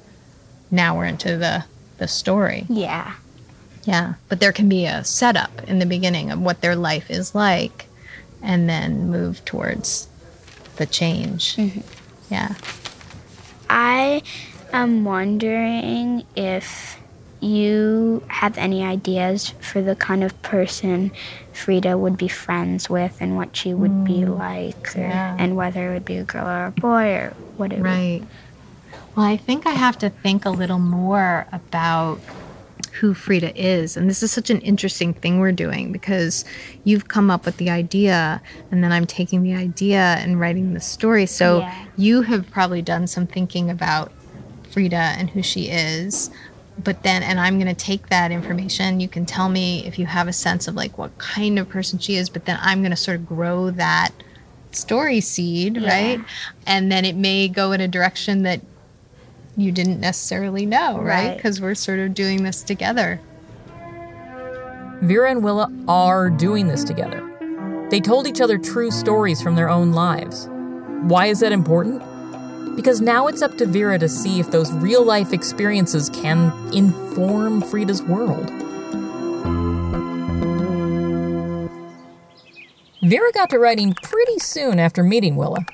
now 0.72 0.98
we're 0.98 1.06
into 1.06 1.38
the, 1.38 1.66
the 1.98 2.08
story. 2.08 2.66
Yeah. 2.70 3.14
Yeah, 3.84 4.16
but 4.28 4.42
there 4.42 4.52
can 4.52 4.68
be 4.68 4.86
a 4.86 5.06
setup 5.06 5.64
in 5.64 5.80
the 5.80 5.86
beginning 5.86 6.30
of 6.30 6.42
what 6.42 6.60
their 6.60 6.76
life 6.76 7.10
is 7.10 7.34
like 7.34 7.87
and 8.42 8.70
then 8.70 9.10
move 9.10 9.44
towards 9.46 10.08
the 10.78 10.86
change. 10.86 11.56
Mm-hmm. 11.56 11.82
Yeah. 12.34 12.56
I 13.70 14.22
am 14.74 15.04
wondering 15.06 16.26
if 16.36 16.98
you 17.40 18.24
have 18.28 18.58
any 18.58 18.84
ideas 18.84 19.50
for 19.62 19.82
the 19.82 19.96
kind 19.96 20.24
of 20.24 20.42
person 20.42 21.12
Frida 21.54 21.98
would 21.98 22.18
be 22.18 22.28
friends 22.28 22.90
with 22.90 23.18
and 23.20 23.36
what 23.36 23.56
she 23.56 23.74
would 23.74 24.04
be 24.06 24.22
mm, 24.22 24.38
like, 24.38 24.96
or- 24.96 25.02
yeah. 25.02 25.36
and 25.38 25.56
whether 25.56 25.92
it 25.92 25.94
would 25.94 26.06
be 26.06 26.18
a 26.18 26.24
girl 26.24 26.48
or 26.48 26.66
a 26.68 26.72
boy 26.72 27.14
or 27.14 27.34
what 27.58 27.72
it 27.72 27.78
would 27.78 27.86
Right. 27.86 28.22
Well, 29.16 29.26
I 29.26 29.38
think 29.38 29.66
I 29.66 29.72
have 29.72 29.98
to 30.00 30.10
think 30.10 30.46
a 30.46 30.52
little 30.52 30.80
more 30.80 31.48
about 31.52 32.20
who 33.00 33.14
Frida 33.14 33.52
is. 33.62 33.96
And 33.98 34.10
this 34.10 34.24
is 34.24 34.32
such 34.32 34.50
an 34.50 34.60
interesting 34.62 35.14
thing 35.14 35.40
we're 35.40 35.52
doing 35.52 35.92
because 35.92 36.46
you've 36.84 37.08
come 37.08 37.30
up 37.30 37.46
with 37.46 37.58
the 37.58 37.70
idea 37.70 38.42
and 38.72 38.84
then 38.84 38.92
I'm 38.92 39.06
taking 39.06 39.44
the 39.44 39.54
idea 39.56 40.00
and 40.20 40.40
writing 40.40 40.74
the 40.74 40.80
story. 40.80 41.26
So 41.26 41.60
Yeah. 41.60 41.86
you 41.98 42.22
have 42.24 42.50
probably 42.52 42.82
done 42.82 43.08
some 43.08 43.28
thinking 43.28 43.70
about 43.70 44.12
Frida 44.72 44.96
and 45.18 45.30
who 45.30 45.42
she 45.44 45.70
is. 45.70 46.30
But 46.84 47.02
then, 47.04 47.24
and 47.24 47.40
I'm 47.40 47.56
going 47.60 47.74
to 47.76 47.86
take 47.86 48.10
that 48.10 48.32
information. 48.32 49.00
You 49.00 49.08
can 49.08 49.26
tell 49.26 49.50
me 49.50 49.86
if 49.88 49.98
you 49.98 50.06
have 50.06 50.28
a 50.28 50.34
sense 50.34 50.68
of 50.68 50.76
like 50.76 50.98
what 50.98 51.18
kind 51.18 51.58
of 51.58 51.68
person 51.68 51.98
she 51.98 52.16
is, 52.16 52.30
but 52.30 52.46
then 52.46 52.60
I'm 52.62 52.82
going 52.82 52.92
to 52.92 52.96
sort 52.98 53.18
of 53.18 53.26
grow 53.28 53.72
that 53.72 54.10
story 54.72 55.20
seed, 55.22 55.78
Yeah. 55.78 55.90
right? 55.90 56.22
And 56.68 56.92
then 56.92 57.04
it 57.06 57.16
may 57.16 57.48
go 57.48 57.72
in 57.72 57.82
a 57.82 57.88
direction 57.88 58.44
that 58.44 58.62
you 59.58 59.72
didn't 59.72 60.00
necessarily 60.00 60.66
know, 60.66 61.00
right? 61.00 61.30
Right. 61.30 61.36
Because 61.36 61.60
we're 61.60 61.76
sort 61.76 62.00
of 62.00 62.14
doing 62.14 62.44
this 62.44 62.62
together. 62.62 63.20
Veera 65.02 65.32
and 65.32 65.44
Willa 65.44 65.72
are 65.88 66.30
doing 66.30 66.68
this 66.68 66.84
together. 66.84 67.24
They 67.90 68.00
told 68.00 68.28
each 68.28 68.40
other 68.40 68.58
true 68.58 68.92
stories 68.92 69.42
from 69.42 69.56
their 69.56 69.70
own 69.70 69.94
lives. 69.94 70.48
Why 71.04 71.28
is 71.28 71.40
that 71.40 71.52
important? 71.52 72.04
Because 72.76 73.02
now 73.02 73.28
it's 73.28 73.42
up 73.42 73.58
to 73.58 73.66
Veera 73.66 74.00
to 74.00 74.08
see 74.08 74.40
if 74.40 74.52
those 74.52 74.72
real 74.74 75.04
life 75.04 75.34
experiences 75.34 76.10
can 76.10 76.52
inform 76.74 77.62
Frida's 77.62 78.04
world. 78.04 78.52
Veera 83.02 83.32
got 83.34 83.50
to 83.52 83.58
writing 83.58 83.96
pretty 84.04 84.38
soon 84.40 84.80
after 84.80 85.02
meeting 85.02 85.36
Willa. 85.36 85.66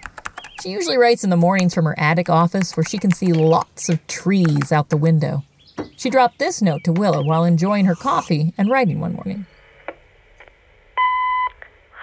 She 0.64 0.70
usually 0.70 0.98
writes 0.98 1.26
in 1.26 1.30
the 1.30 1.36
mornings 1.36 1.74
from 1.74 1.84
her 1.84 1.96
attic 2.00 2.30
office 2.30 2.78
where 2.78 2.86
she 2.86 2.98
can 2.98 3.12
see 3.12 3.34
lots 3.34 3.90
of 3.90 4.08
trees 4.08 4.72
out 4.72 4.88
the 4.88 4.96
window. 4.96 5.44
She 5.98 6.10
dropped 6.10 6.40
this 6.40 6.62
note 6.62 6.86
to 6.86 6.94
Willa 6.94 7.22
while 7.22 7.44
enjoying 7.44 7.84
her 7.84 7.96
coffee 7.96 8.54
and 8.58 8.70
writing 8.70 9.02
one 9.02 9.12
morning. 9.12 9.46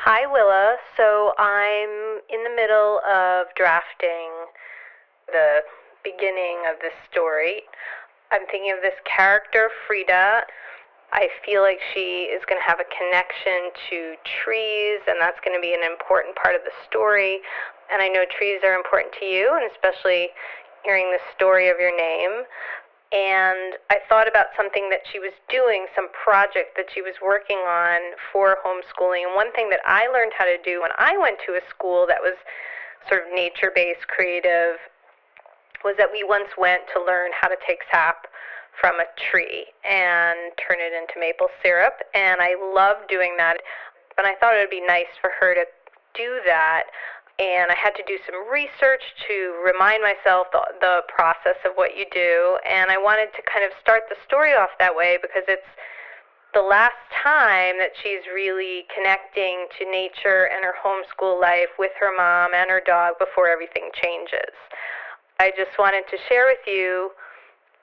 Hi, 0.05 0.27
Willa. 0.31 0.77
So 0.95 1.33
I'm 1.39 2.21
in 2.29 2.45
the 2.45 2.55
middle 2.55 3.01
of 3.09 3.47
drafting 3.57 4.29
the 5.29 5.61
beginning 6.05 6.59
of 6.69 6.79
this 6.83 6.93
story. 7.11 7.63
I'm 8.31 8.45
thinking 8.51 8.73
of 8.77 8.83
this 8.83 9.01
character, 9.07 9.71
Frida. 9.87 10.43
I 11.13 11.29
feel 11.47 11.63
like 11.63 11.81
she 11.95 12.29
is 12.29 12.43
going 12.45 12.61
to 12.61 12.69
have 12.69 12.79
a 12.79 12.85
connection 12.93 13.73
to 13.89 14.15
trees, 14.45 15.01
and 15.09 15.17
that's 15.19 15.41
going 15.43 15.57
to 15.57 15.63
be 15.63 15.73
an 15.73 15.83
important 15.83 16.37
part 16.37 16.55
of 16.55 16.61
the 16.63 16.73
story. 16.87 17.41
And 17.93 18.01
I 18.01 18.09
know 18.09 18.25
trees 18.39 18.61
are 18.65 18.75
important 18.75 19.13
to 19.19 19.27
you, 19.27 19.53
and 19.55 19.69
especially 19.71 20.29
hearing 20.85 21.11
the 21.11 21.21
story 21.35 21.69
of 21.69 21.77
your 21.79 21.97
name. 21.97 22.45
And 23.13 23.75
I 23.91 23.99
thought 24.09 24.29
about 24.29 24.55
something 24.57 24.89
that 24.91 25.03
she 25.11 25.19
was 25.19 25.35
doing, 25.51 25.87
some 25.97 26.07
project 26.15 26.79
that 26.79 26.87
she 26.95 27.03
was 27.03 27.19
working 27.19 27.59
on 27.59 28.15
for 28.33 28.59
homeschooling. 28.65 29.27
And 29.27 29.35
one 29.35 29.51
thing 29.53 29.69
that 29.71 29.81
I 29.85 30.07
learned 30.07 30.31
how 30.39 30.45
to 30.45 30.59
do 30.63 30.81
when 30.81 30.95
I 30.97 31.19
went 31.19 31.39
to 31.47 31.59
a 31.59 31.63
school 31.69 32.07
that 32.07 32.23
was 32.23 32.39
sort 33.09 33.27
of 33.27 33.35
nature 33.35 33.73
based, 33.75 34.07
creative, 34.07 34.79
was 35.83 35.97
that 35.99 36.09
we 36.13 36.23
once 36.23 36.55
went 36.57 36.83
to 36.95 37.03
learn 37.03 37.33
how 37.35 37.49
to 37.49 37.57
take 37.67 37.81
sap 37.91 38.31
from 38.79 38.95
a 39.01 39.09
tree 39.31 39.67
and 39.83 40.55
turn 40.57 40.79
it 40.79 40.95
into 40.95 41.19
maple 41.19 41.49
syrup. 41.63 41.99
And 42.15 42.39
I 42.41 42.55
love 42.55 42.97
doing 43.09 43.35
that. 43.39 43.59
But 44.15 44.25
I 44.25 44.37
thought 44.37 44.55
it 44.55 44.61
would 44.61 44.71
be 44.71 44.87
nice 44.87 45.11
for 45.21 45.31
her 45.41 45.55
to 45.55 45.65
do 46.15 46.41
that. 46.47 46.85
And 47.41 47.73
I 47.73 47.75
had 47.75 47.97
to 47.97 48.05
do 48.05 48.21
some 48.29 48.37
research 48.53 49.01
to 49.27 49.57
remind 49.65 50.05
myself 50.05 50.53
the, 50.53 50.61
the 50.81 51.01
process 51.09 51.57
of 51.65 51.73
what 51.75 51.97
you 51.97 52.05
do. 52.13 52.61
And 52.69 52.91
I 52.93 52.99
wanted 53.01 53.33
to 53.33 53.43
kind 53.49 53.65
of 53.65 53.73
start 53.81 54.05
the 54.13 54.17
story 54.29 54.53
off 54.53 54.69
that 54.79 54.95
way 54.95 55.17
because 55.17 55.49
it's 55.49 55.65
the 56.53 56.61
last 56.61 57.01
time 57.23 57.79
that 57.79 57.97
she's 58.03 58.27
really 58.29 58.85
connecting 58.95 59.67
to 59.79 59.91
nature 59.91 60.53
and 60.53 60.65
her 60.65 60.75
homeschool 60.77 61.41
life 61.41 61.73
with 61.79 61.93
her 61.99 62.13
mom 62.15 62.53
and 62.53 62.69
her 62.69 62.83
dog 62.85 63.15
before 63.19 63.49
everything 63.49 63.89
changes. 63.97 64.53
I 65.39 65.51
just 65.57 65.73
wanted 65.79 66.05
to 66.11 66.19
share 66.29 66.45
with 66.45 66.61
you 66.67 67.11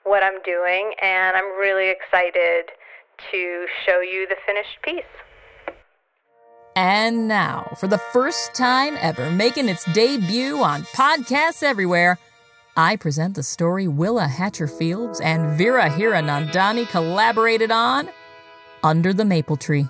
what 0.04 0.22
I'm 0.22 0.40
doing, 0.44 0.94
and 1.02 1.36
I'm 1.36 1.58
really 1.58 1.90
excited 1.90 2.70
to 3.32 3.66
show 3.84 4.00
you 4.00 4.28
the 4.28 4.36
finished 4.46 4.78
piece. 4.82 5.27
And 6.78 7.26
now, 7.26 7.72
for 7.80 7.88
the 7.88 7.98
first 7.98 8.54
time 8.54 8.96
ever 9.00 9.32
making 9.32 9.68
its 9.68 9.84
debut 9.92 10.58
on 10.58 10.82
podcasts 10.94 11.64
everywhere, 11.64 12.20
I 12.76 12.94
present 12.94 13.34
the 13.34 13.42
story 13.42 13.88
Willa 13.88 14.28
Hatcher 14.28 14.68
Fields 14.68 15.18
and 15.18 15.58
Veera 15.58 15.90
Hiranandani 15.90 16.88
collaborated 16.88 17.72
on 17.72 18.08
Under 18.84 19.12
the 19.12 19.24
Maple 19.24 19.56
Tree. 19.56 19.88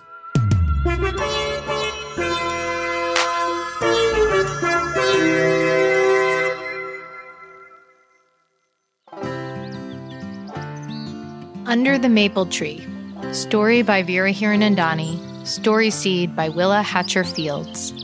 Under 11.66 11.98
the 11.98 12.08
Maple 12.08 12.46
Tree. 12.46 12.86
Story 13.32 13.82
by 13.82 14.02
Veera 14.02 14.32
Hiranandani. 14.32 15.27
Story 15.48 15.88
Seed 15.88 16.36
by 16.36 16.50
Willa 16.50 16.82
Hatcher 16.82 17.24
Fields. 17.24 17.94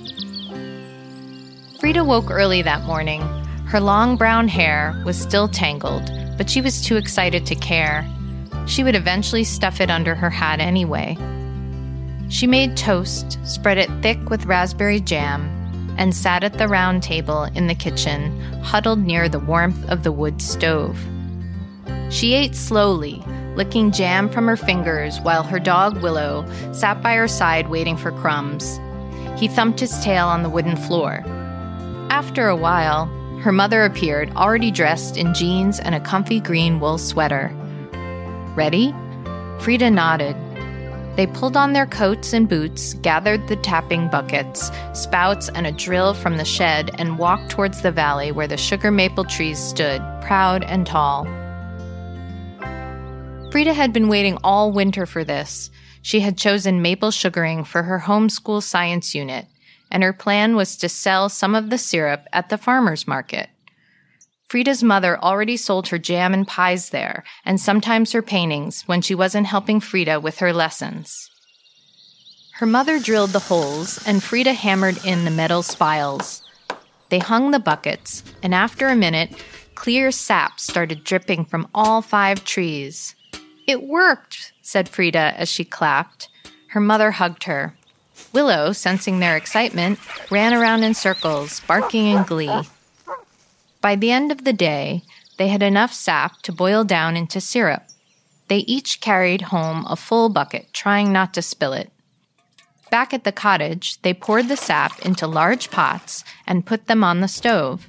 Frida 1.79 2.03
woke 2.03 2.31
early 2.31 2.63
that 2.63 2.85
morning. 2.85 3.21
Her 3.67 3.81
long 3.81 4.17
brown 4.17 4.49
hair 4.49 4.99
was 5.05 5.21
still 5.21 5.47
tangled, 5.47 6.11
but 6.39 6.49
she 6.49 6.63
was 6.63 6.83
too 6.83 6.97
excited 6.97 7.45
to 7.45 7.55
care. 7.55 8.09
She 8.67 8.83
would 8.83 8.95
eventually 8.95 9.45
stuff 9.45 9.83
it 9.83 9.91
under 9.91 10.15
her 10.15 10.31
hat 10.31 10.59
anyway. 10.59 11.19
She 12.31 12.47
made 12.47 12.79
toast, 12.79 13.39
spread 13.45 13.77
it 13.77 13.91
thick 14.01 14.31
with 14.31 14.47
raspberry 14.47 15.01
jam, 15.01 15.43
and 15.99 16.17
sat 16.17 16.45
at 16.45 16.57
the 16.57 16.67
round 16.67 17.03
table 17.03 17.43
in 17.55 17.67
the 17.67 17.75
kitchen, 17.75 18.41
huddled 18.63 19.01
near 19.01 19.29
the 19.29 19.39
warmth 19.39 19.87
of 19.91 20.03
the 20.03 20.13
wood 20.13 20.41
stove. 20.41 20.99
She 22.09 22.33
ate 22.33 22.55
slowly, 22.55 23.23
licking 23.57 23.91
jam 23.91 24.29
from 24.29 24.47
her 24.47 24.57
fingers 24.57 25.21
while 25.21 25.43
her 25.43 25.59
dog 25.59 26.03
Willow 26.03 26.45
sat 26.73 27.03
by 27.03 27.15
her 27.15 27.29
side 27.29 27.69
waiting 27.69 27.97
for 27.97 28.13
crumbs. 28.13 28.81
He 29.37 29.49
thumped 29.49 29.81
his 29.81 29.99
tail 30.01 30.27
on 30.27 30.43
the 30.43 30.49
wooden 30.49 30.77
floor. 30.77 31.23
After 32.11 32.49
a 32.49 32.57
while, 32.57 33.07
her 33.41 33.53
mother 33.53 33.85
appeared, 33.85 34.35
already 34.37 34.71
dressed 34.71 35.17
in 35.17 35.35
jeans 35.35 35.79
and 35.79 35.95
a 35.95 36.01
comfy 36.01 36.41
green 36.41 36.81
wool 36.81 36.99
sweater. 36.99 37.51
Ready? 38.57 38.95
Frida 39.61 39.91
nodded. 39.91 40.37
They 41.17 41.27
pulled 41.27 41.57
on 41.57 41.73
their 41.73 41.87
coats 41.87 42.33
and 42.33 42.49
boots, 42.49 42.95
gathered 42.95 43.47
the 43.47 43.57
tapping 43.57 44.09
buckets, 44.09 44.71
spouts, 44.95 45.49
and 45.51 45.67
a 45.67 45.73
drill 45.73 46.15
from 46.15 46.39
the 46.39 46.45
shed, 46.45 46.91
and 46.99 47.19
walked 47.19 47.51
towards 47.51 47.83
the 47.83 47.93
valley 47.93 48.33
where 48.33 48.49
the 48.49 48.57
sugar 48.57 48.91
maple 48.91 49.25
trees 49.25 49.59
stood, 49.59 50.01
proud 50.23 50.65
and 50.65 50.87
tall. 50.87 51.27
Frida 53.55 53.75
had 53.75 53.93
been 53.93 54.09
waiting 54.09 54.37
all 54.43 54.73
winter 54.73 55.07
for 55.07 55.23
this. 55.23 55.71
She 56.03 56.19
had 56.19 56.37
chosen 56.37 56.83
maple 56.83 57.13
sugaring 57.13 57.63
for 57.63 57.85
her 57.85 58.01
homeschool 58.01 58.61
science 58.61 59.15
unit, 59.15 59.47
and 59.93 60.03
her 60.03 60.13
plan 60.13 60.57
was 60.57 60.77
to 60.79 60.89
sell 60.89 61.29
some 61.29 61.55
of 61.55 61.71
the 61.71 61.79
syrup 61.79 62.27
at 62.33 62.49
the 62.49 62.59
farmer's 62.59 63.07
market. 63.07 63.51
Frida's 64.49 64.83
mother 64.83 65.17
already 65.23 65.57
sold 65.57 65.87
her 65.87 65.99
jam 65.99 66.35
and 66.35 66.49
pies 66.49 66.91
there, 66.91 67.23
and 67.45 67.61
sometimes 67.61 68.11
her 68.11 68.23
paintings 68.23 68.83
when 68.89 69.01
she 69.01 69.15
wasn't 69.15 69.47
helping 69.47 69.79
Frida 69.79 70.19
with 70.19 70.41
her 70.41 70.53
lessons. 70.53 71.31
Her 72.55 72.67
mother 72.67 72.99
drilled 72.99 73.31
the 73.31 73.39
holes, 73.39 74.05
and 74.05 74.21
Frida 74.21 74.55
hammered 74.55 74.99
in 75.05 75.25
the 75.25 75.31
metal 75.31 75.63
spiles. 75.63 76.43
They 77.09 77.21
hung 77.21 77.53
the 77.53 77.61
buckets, 77.61 78.25
and 78.43 78.53
after 78.53 78.89
a 78.89 78.97
minute, 78.97 79.41
clear 79.77 80.11
sap 80.11 80.59
started 80.59 81.05
dripping 81.05 81.45
from 81.45 81.69
all 81.73 82.03
five 82.03 82.45
trees. 82.45 83.15
It 83.67 83.83
worked, 83.83 84.53
said 84.63 84.89
Frida 84.89 85.35
as 85.37 85.49
she 85.49 85.65
clapped. 85.65 86.29
Her 86.69 86.81
mother 86.81 87.13
hugged 87.13 87.45
her. 87.45 87.75
Willow, 88.33 88.73
sensing 88.73 89.19
their 89.19 89.37
excitement, 89.37 89.99
ran 90.31 90.53
around 90.53 90.83
in 90.83 90.95
circles, 90.95 91.61
barking 91.61 92.07
in 92.07 92.25
glee. 92.25 92.63
By 93.81 93.97
the 93.97 94.11
end 94.11 94.31
of 94.33 94.45
the 94.45 94.53
day, 94.53 95.03
they 95.39 95.49
had 95.49 95.63
enough 95.63 95.93
sap 95.93 96.43
to 96.43 96.53
boil 96.53 96.85
down 96.85 97.17
into 97.17 97.41
syrup. 97.41 97.85
They 98.49 98.59
each 98.59 99.01
carried 99.01 99.43
home 99.43 99.87
a 99.89 99.97
full 99.97 100.29
bucket, 100.29 100.73
trying 100.73 101.13
not 101.13 101.33
to 101.35 101.43
spill 101.43 101.73
it. 101.73 101.91
Back 102.91 103.13
at 103.13 103.25
the 103.25 103.33
cottage, 103.33 104.01
they 104.03 104.15
poured 104.15 104.49
the 104.49 104.57
sap 104.57 105.01
into 105.01 105.27
large 105.27 105.71
pots 105.71 106.23
and 106.47 106.67
put 106.67 106.87
them 106.87 107.03
on 107.03 107.21
the 107.21 107.29
stove. 107.29 107.89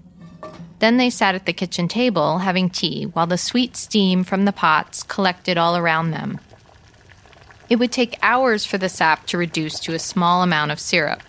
Then 0.79 0.97
they 0.97 1.09
sat 1.09 1.35
at 1.35 1.45
the 1.45 1.53
kitchen 1.53 1.87
table 1.87 2.39
having 2.39 2.69
tea 2.69 3.05
while 3.05 3.27
the 3.27 3.37
sweet 3.37 3.75
steam 3.75 4.23
from 4.23 4.45
the 4.45 4.51
pots 4.51 5.03
collected 5.03 5.57
all 5.57 5.77
around 5.77 6.11
them. 6.11 6.39
It 7.69 7.77
would 7.77 7.91
take 7.91 8.19
hours 8.21 8.65
for 8.65 8.77
the 8.77 8.89
sap 8.89 9.25
to 9.27 9.37
reduce 9.37 9.79
to 9.81 9.93
a 9.93 9.99
small 9.99 10.43
amount 10.43 10.71
of 10.71 10.79
syrup. 10.79 11.23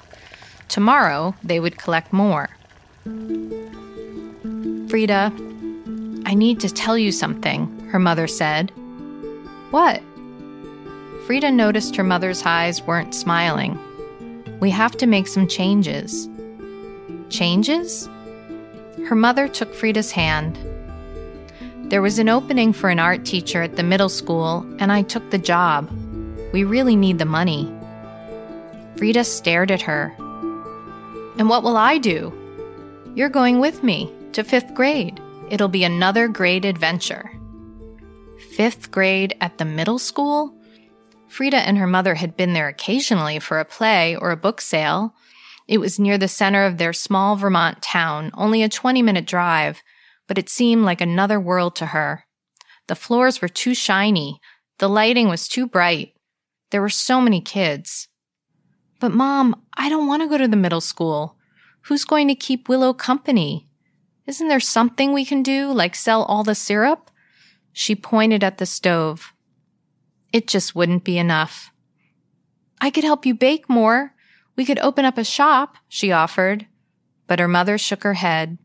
Tomorrow, 0.69 1.35
they 1.43 1.61
would 1.61 1.79
collect 1.79 2.13
more. 2.13 2.51
Frida, 4.89 5.33
I 6.27 6.35
need 6.35 6.61
to 6.61 6.69
tell 6.69 6.99
you 6.99 7.13
something, 7.13 7.89
her 7.91 7.99
mother 7.99 8.27
said. 8.27 8.71
What? 9.71 10.03
Frida 11.27 11.51
noticed 11.51 11.97
her 11.97 12.05
mother's 12.05 12.43
eyes 12.45 12.83
weren't 12.83 13.15
smiling. 13.15 13.79
We 14.61 14.71
have 14.71 14.97
to 14.99 15.07
make 15.07 15.29
some 15.29 15.49
changes. 15.49 16.29
Changes? 17.31 18.09
Her 19.07 19.15
mother 19.15 19.47
took 19.47 19.73
Frida's 19.73 20.11
hand. 20.11 20.59
There 21.91 22.03
was 22.03 22.19
an 22.19 22.29
opening 22.29 22.73
for 22.73 22.91
an 22.91 22.99
art 22.99 23.25
teacher 23.25 23.63
at 23.63 23.77
the 23.77 23.85
middle 23.85 24.09
school, 24.09 24.67
and 24.81 24.91
I 24.91 25.03
took 25.03 25.31
the 25.31 25.39
job. 25.39 25.89
We 26.53 26.65
really 26.65 26.97
need 26.97 27.19
the 27.19 27.25
money. 27.25 27.73
Frida 28.97 29.23
stared 29.23 29.71
at 29.71 29.83
her. 29.83 30.13
And 31.39 31.49
what 31.49 31.63
will 31.63 31.77
I 31.77 31.99
do? 31.99 32.33
You're 33.15 33.29
going 33.29 33.61
with 33.61 33.85
me 33.85 34.13
to 34.33 34.43
fifth 34.43 34.75
grade. 34.75 35.21
It'll 35.51 35.69
be 35.69 35.85
another 35.85 36.27
great 36.27 36.65
adventure. 36.65 37.31
Fifth 38.57 38.91
grade 38.91 39.37
at 39.41 39.59
the 39.59 39.65
middle 39.65 40.01
school? 40.01 40.53
Frida 41.29 41.59
and 41.59 41.79
her 41.79 41.87
mother 41.87 42.17
had 42.17 42.37
been 42.37 42.55
there 42.55 42.69
occasionally 42.69 43.39
for 43.39 43.61
a 43.61 43.65
play 43.65 44.17
or 44.17 44.33
a 44.33 44.37
book 44.37 44.61
sale. 44.61 45.15
It 45.67 45.79
was 45.79 45.99
near 45.99 46.17
the 46.17 46.29
center 46.29 46.65
of 46.65 46.79
their 46.79 46.93
small 46.93 47.37
Vermont 47.37 47.83
town, 47.83 48.31
only 48.35 48.63
a 48.63 48.69
20 48.69 49.03
minute 49.03 49.27
drive, 49.27 49.83
but 50.27 50.39
it 50.39 50.49
seemed 50.49 50.85
like 50.85 51.01
another 51.01 51.41
world 51.41 51.75
to 51.77 51.87
her. 51.87 52.25
The 52.87 52.95
floors 52.95 53.43
were 53.43 53.49
too 53.49 53.75
shiny. 53.75 54.41
The 54.79 54.89
lighting 54.89 55.29
was 55.29 55.49
too 55.49 55.67
bright. 55.67 56.15
There 56.71 56.83
were 56.83 56.89
so 56.89 57.21
many 57.21 57.41
kids. 57.41 58.09
But, 59.01 59.13
Mom, 59.13 59.63
I 59.77 59.89
don't 59.89 60.07
want 60.07 60.23
to 60.23 60.29
go 60.29 60.39
to 60.39 60.49
the 60.49 60.57
middle 60.57 60.81
school. 60.81 61.37
Who's 61.83 62.05
going 62.05 62.29
to 62.29 62.35
keep 62.35 62.69
Willow 62.69 62.93
company? 62.93 63.69
Isn't 64.27 64.49
there 64.49 64.61
something 64.61 65.13
we 65.13 65.25
can 65.25 65.43
do, 65.43 65.73
like 65.73 65.95
sell 65.95 66.25
all 66.25 66.43
the 66.43 66.55
syrup? 66.55 67.11
She 67.73 67.95
pointed 67.95 68.43
at 68.43 68.59
the 68.59 68.67
stove. 68.67 69.33
It 70.33 70.49
just 70.49 70.75
wouldn't 70.75 71.05
be 71.05 71.19
enough. 71.19 71.71
I 72.81 72.91
could 72.91 73.05
help 73.05 73.25
you 73.25 73.35
bake 73.35 73.69
more. 73.69 74.13
We 74.57 74.65
could 74.65 74.79
open 74.79 75.05
up 75.05 75.19
a 75.19 75.25
shop, 75.25 75.77
she 75.89 76.11
offered. 76.11 76.67
But 77.27 77.39
her 77.39 77.49
mother 77.49 77.77
shook 77.77 78.03
her 78.03 78.15
head. 78.15 78.59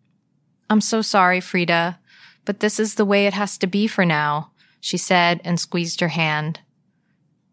I'm 0.69 0.81
so 0.81 1.01
sorry, 1.01 1.41
Frida, 1.41 1.99
but 2.45 2.61
this 2.61 2.79
is 2.79 2.95
the 2.95 3.05
way 3.05 3.27
it 3.27 3.33
has 3.33 3.57
to 3.57 3.67
be 3.67 3.87
for 3.87 4.05
now, 4.05 4.51
she 4.79 4.97
said 4.97 5.41
and 5.43 5.59
squeezed 5.59 5.99
her 5.99 6.09
hand. 6.09 6.61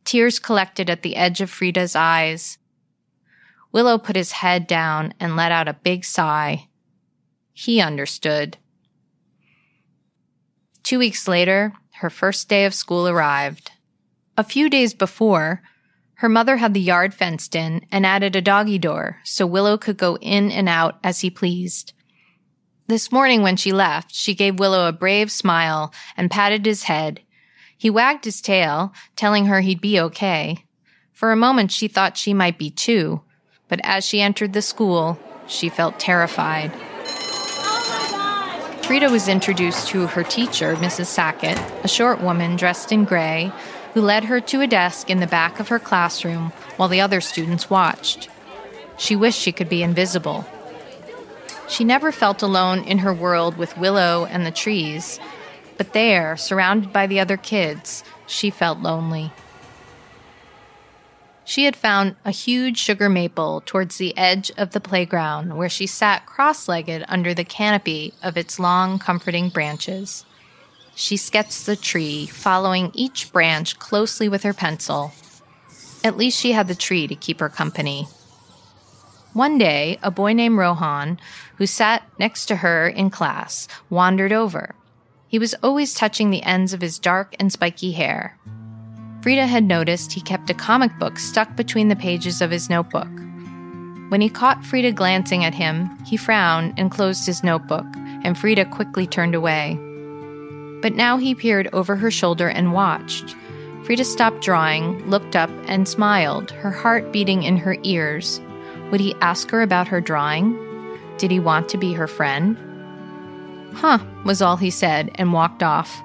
Tears 0.05 0.39
collected 0.39 0.89
at 0.89 1.03
the 1.03 1.17
edge 1.17 1.41
of 1.41 1.51
Frida's 1.51 1.97
eyes. 1.97 2.59
Willow 3.73 3.99
put 3.99 4.17
his 4.17 4.33
head 4.33 4.67
down 4.67 5.13
and 5.19 5.37
let 5.37 5.53
out 5.53 5.69
a 5.69 5.75
big 5.75 6.05
sigh. 6.05 6.69
He 7.53 7.81
understood. 7.81 8.57
Two 10.83 10.99
weeks 10.99 11.29
later, 11.29 11.73
her 11.95 12.09
first 12.09 12.49
day 12.49 12.65
of 12.65 12.73
school 12.73 13.09
arrived. 13.09 13.73
A 14.37 14.45
few 14.45 14.71
days 14.71 14.95
before, 14.95 15.61
her 16.19 16.29
mother 16.29 16.57
had 16.57 16.75
the 16.75 16.81
yard 16.81 17.15
fenced 17.15 17.55
in 17.55 17.87
and 17.93 18.05
added 18.05 18.35
a 18.35 18.41
doggy 18.41 18.77
door 18.77 19.21
so 19.23 19.47
Willow 19.47 19.79
could 19.79 19.97
go 19.97 20.17
in 20.17 20.51
and 20.51 20.69
out 20.69 20.99
as 21.05 21.21
he 21.21 21.31
pleased. 21.31 21.93
This 22.89 23.13
morning 23.13 23.43
when 23.43 23.57
she 23.57 23.71
left, 23.71 24.13
she 24.13 24.35
gave 24.35 24.59
Willow 24.59 24.89
a 24.89 24.93
brave 24.93 25.31
smile 25.31 25.95
and 26.17 26.29
patted 26.29 26.67
his 26.67 26.85
head. 26.85 27.21
He 27.77 27.89
wagged 27.89 28.25
his 28.25 28.41
tail, 28.41 28.93
telling 29.15 29.47
her 29.47 29.61
he'd 29.61 29.81
be 29.81 30.01
okay. 30.01 30.65
For 31.13 31.31
a 31.31 31.37
moment 31.37 31.71
she 31.71 31.87
thought 31.87 32.17
she 32.17 32.35
might 32.35 32.59
be 32.59 32.71
too, 32.71 33.23
but 33.69 33.81
as 33.85 34.05
she 34.05 34.21
entered 34.21 34.55
the 34.55 34.63
school, 34.63 35.21
she 35.47 35.69
felt 35.69 36.01
terrified. 36.01 36.73
Frida 38.83 39.09
was 39.09 39.29
introduced 39.29 39.87
to 39.89 40.09
her 40.09 40.25
teacher, 40.25 40.75
Mrs. 40.77 41.07
Sackett, 41.07 41.61
a 41.85 41.89
short 41.89 42.21
woman 42.21 42.57
dressed 42.57 42.91
in 42.91 43.05
gray, 43.05 43.53
who 43.99 44.05
led 44.05 44.27
her 44.27 44.41
to 44.41 44.61
a 44.61 44.67
desk 44.69 45.11
in 45.11 45.19
the 45.19 45.27
back 45.27 45.59
of 45.59 45.71
her 45.71 45.79
classroom 45.81 46.53
while 46.77 46.89
the 46.89 47.01
other 47.01 47.21
students 47.21 47.69
watched. 47.69 48.29
She 48.97 49.17
wished 49.17 49.41
she 49.41 49.51
could 49.51 49.69
be 49.69 49.83
invisible. 49.83 50.47
She 51.67 51.83
never 51.83 52.13
felt 52.13 52.41
alone 52.41 52.85
in 52.85 52.99
her 52.99 53.13
world 53.13 53.57
with 53.57 53.77
Willow 53.77 54.25
and 54.25 54.47
the 54.47 54.53
trees, 54.53 55.19
but 55.77 55.95
there, 55.95 56.37
surrounded 56.37 56.93
by 56.93 57.09
the 57.09 57.19
other 57.19 57.37
kids, 57.37 58.05
she 58.25 58.51
felt 58.51 58.79
lonely. 58.79 59.33
She 61.45 61.65
had 61.65 61.75
found 61.75 62.15
a 62.25 62.31
huge 62.31 62.79
sugar 62.79 63.09
maple 63.09 63.65
towards 63.67 63.99
the 63.99 64.17
edge 64.17 64.53
of 64.57 64.71
the 64.71 64.81
playground 64.81 65.57
where 65.57 65.69
she 65.69 65.89
sat 65.89 66.25
cross 66.25 66.69
legged 66.69 67.05
under 67.09 67.35
the 67.35 67.43
canopy 67.43 68.15
of 68.23 68.37
its 68.37 68.61
long, 68.61 69.01
comforting 69.01 69.49
branches. 69.49 70.25
She 70.99 71.17
sketched 71.17 71.65
the 71.65 71.77
tree, 71.77 72.27
following 72.27 72.91
each 72.93 73.33
branch 73.33 73.79
closely 73.79 74.29
with 74.29 74.43
her 74.43 74.53
pencil. 74.53 75.13
At 76.03 76.17
least 76.17 76.41
she 76.41 76.51
had 76.51 76.67
the 76.67 76.75
tree 76.75 77.07
to 77.07 77.15
keep 77.15 77.39
her 77.39 77.49
company. 77.49 78.09
One 79.33 79.59
day, 79.59 80.01
a 80.03 80.11
boy 80.11 80.33
named 80.33 80.59
Rohan, 80.59 81.21
who 81.57 81.67
sat 81.67 82.03
next 82.19 82.47
to 82.47 82.57
her 82.57 82.89
in 82.89 83.11
class, 83.11 83.69
wandered 83.89 84.33
over. 84.33 84.75
He 85.29 85.39
was 85.39 85.55
always 85.63 85.95
touching 85.95 86.31
the 86.31 86.43
ends 86.43 86.73
of 86.73 86.81
his 86.81 86.99
dark 86.99 87.37
and 87.39 87.53
spiky 87.53 87.93
hair. 87.93 88.37
Frida 89.23 89.47
had 89.47 89.63
noticed 89.63 90.13
he 90.13 90.21
kept 90.21 90.51
a 90.51 90.55
comic 90.55 90.99
book 90.99 91.21
stuck 91.21 91.55
between 91.55 91.87
the 91.87 91.95
pages 91.95 92.43
of 92.43 92.51
his 92.51 92.69
notebook. 92.69 93.09
When 94.09 94.21
he 94.21 94.29
caught 94.29 94.65
Frida 94.65 94.93
glancing 94.93 95.45
at 95.45 95.55
him, 95.55 95.97
he 96.05 96.17
frowned 96.17 96.75
and 96.77 96.91
closed 96.91 97.25
his 97.25 97.45
notebook, 97.45 97.87
and 98.25 98.37
Frida 98.37 98.65
quickly 98.65 99.07
turned 99.07 99.37
away. 99.37 99.79
But 100.81 100.95
now 100.95 101.17
he 101.17 101.35
peered 101.35 101.69
over 101.73 101.97
her 101.97 102.11
shoulder 102.11 102.49
and 102.49 102.73
watched. 102.73 103.35
Frida 103.85 104.05
stopped 104.05 104.43
drawing, 104.43 105.09
looked 105.09 105.35
up, 105.35 105.51
and 105.67 105.89
smiled, 105.89 106.51
her 106.51 106.71
heart 106.71 107.13
beating 107.13 107.43
in 107.43 107.57
her 107.57 107.77
ears. 107.83 108.41
Would 108.91 109.01
he 109.01 109.15
ask 109.21 109.51
her 109.51 109.63
about 109.63 109.89
her 109.89 110.01
drawing? 110.01 110.57
Did 111.17 111.31
he 111.31 111.41
want 111.41 111.69
to 111.71 111.79
be 111.79 111.93
her 111.95 112.07
friend? 112.07 112.57
Huh, 113.75 113.99
was 114.25 114.43
all 114.43 114.57
he 114.57 114.71
said, 114.71 115.11
and 115.17 115.33
walked 115.33 115.63
off. 115.63 116.03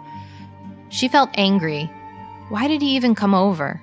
She 0.90 1.08
felt 1.08 1.30
angry, 1.36 1.90
why 2.50 2.68
did 2.68 2.82
he 2.82 2.96
even 2.96 3.16
come 3.16 3.34
over? 3.34 3.82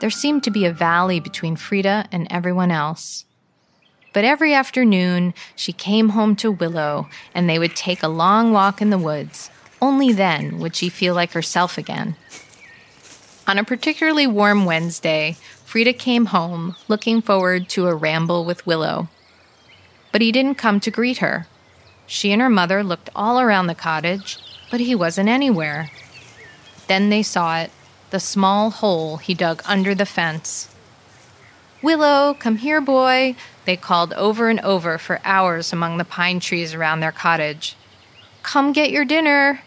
There 0.00 0.10
seemed 0.10 0.44
to 0.44 0.50
be 0.50 0.64
a 0.64 0.72
valley 0.72 1.20
between 1.20 1.56
Frida 1.56 2.06
and 2.12 2.26
everyone 2.30 2.70
else. 2.70 3.24
But 4.14 4.24
every 4.24 4.54
afternoon, 4.54 5.34
she 5.54 5.72
came 5.72 6.10
home 6.10 6.34
to 6.36 6.50
Willow 6.50 7.08
and 7.34 7.48
they 7.48 7.58
would 7.58 7.76
take 7.76 8.02
a 8.02 8.08
long 8.08 8.52
walk 8.52 8.80
in 8.80 8.90
the 8.90 8.98
woods. 8.98 9.50
Only 9.80 10.12
then 10.12 10.58
would 10.58 10.74
she 10.74 10.88
feel 10.88 11.14
like 11.14 11.32
herself 11.32 11.78
again. 11.78 12.16
On 13.46 13.58
a 13.58 13.64
particularly 13.64 14.26
warm 14.26 14.64
Wednesday, 14.64 15.36
Frida 15.64 15.94
came 15.94 16.26
home, 16.26 16.76
looking 16.88 17.22
forward 17.22 17.68
to 17.70 17.86
a 17.86 17.94
ramble 17.94 18.44
with 18.44 18.66
Willow. 18.66 19.08
But 20.12 20.22
he 20.22 20.32
didn't 20.32 20.56
come 20.56 20.80
to 20.80 20.90
greet 20.90 21.18
her. 21.18 21.46
She 22.06 22.32
and 22.32 22.40
her 22.42 22.50
mother 22.50 22.82
looked 22.82 23.10
all 23.14 23.40
around 23.40 23.66
the 23.66 23.74
cottage, 23.74 24.38
but 24.70 24.80
he 24.80 24.94
wasn't 24.94 25.28
anywhere. 25.28 25.90
Then 26.88 27.10
they 27.10 27.22
saw 27.22 27.58
it 27.58 27.70
the 28.10 28.20
small 28.20 28.70
hole 28.70 29.18
he 29.18 29.34
dug 29.34 29.62
under 29.66 29.94
the 29.94 30.06
fence. 30.06 30.74
Willow, 31.82 32.34
come 32.34 32.56
here, 32.56 32.80
boy, 32.80 33.36
they 33.66 33.76
called 33.76 34.12
over 34.14 34.48
and 34.48 34.58
over 34.60 34.98
for 34.98 35.20
hours 35.24 35.72
among 35.72 35.98
the 35.98 36.04
pine 36.04 36.40
trees 36.40 36.74
around 36.74 37.00
their 37.00 37.12
cottage. 37.12 37.76
Come 38.42 38.72
get 38.72 38.90
your 38.90 39.04
dinner. 39.04 39.60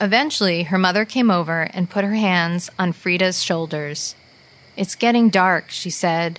Eventually, 0.00 0.64
her 0.64 0.78
mother 0.78 1.04
came 1.04 1.30
over 1.30 1.62
and 1.72 1.88
put 1.88 2.04
her 2.04 2.14
hands 2.14 2.68
on 2.78 2.92
Frida's 2.92 3.42
shoulders. 3.42 4.14
It's 4.76 4.94
getting 4.94 5.30
dark, 5.30 5.70
she 5.70 5.88
said. 5.88 6.38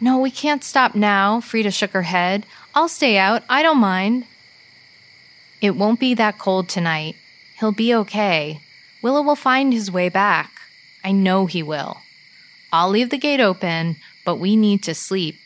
No, 0.00 0.18
we 0.18 0.30
can't 0.30 0.64
stop 0.64 0.94
now, 0.94 1.40
Frida 1.40 1.70
shook 1.70 1.92
her 1.92 2.02
head. 2.02 2.46
I'll 2.74 2.88
stay 2.88 3.16
out, 3.16 3.44
I 3.48 3.62
don't 3.62 3.78
mind. 3.78 4.26
It 5.60 5.76
won't 5.76 6.00
be 6.00 6.14
that 6.14 6.38
cold 6.38 6.68
tonight. 6.68 7.14
He'll 7.60 7.72
be 7.72 7.94
okay. 7.94 8.60
Willow 9.02 9.22
will 9.22 9.36
find 9.36 9.72
his 9.72 9.90
way 9.90 10.08
back. 10.08 10.50
I 11.04 11.12
know 11.12 11.46
he 11.46 11.62
will. 11.62 11.98
I'll 12.72 12.90
leave 12.90 13.10
the 13.10 13.18
gate 13.18 13.40
open, 13.40 13.96
but 14.24 14.36
we 14.36 14.56
need 14.56 14.82
to 14.82 14.94
sleep. 14.94 15.36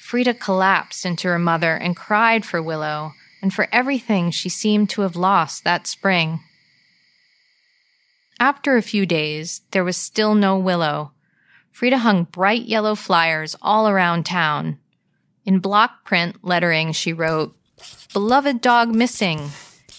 Frida 0.00 0.34
collapsed 0.34 1.04
into 1.04 1.28
her 1.28 1.38
mother 1.38 1.74
and 1.74 1.94
cried 1.94 2.46
for 2.46 2.62
Willow 2.62 3.14
and 3.46 3.54
for 3.54 3.68
everything 3.70 4.32
she 4.32 4.48
seemed 4.48 4.90
to 4.90 5.02
have 5.02 5.14
lost 5.14 5.62
that 5.62 5.86
spring. 5.86 6.40
After 8.40 8.76
a 8.76 8.82
few 8.82 9.06
days, 9.06 9.60
there 9.70 9.84
was 9.84 9.96
still 9.96 10.34
no 10.34 10.58
Willow. 10.58 11.12
Frida 11.70 11.98
hung 11.98 12.24
bright 12.24 12.62
yellow 12.62 12.96
flyers 12.96 13.54
all 13.62 13.86
around 13.86 14.26
town. 14.26 14.80
In 15.44 15.60
block 15.60 16.04
print 16.04 16.38
lettering, 16.42 16.90
she 16.90 17.12
wrote, 17.12 17.54
Beloved 18.12 18.60
dog 18.60 18.92
missing. 18.92 19.50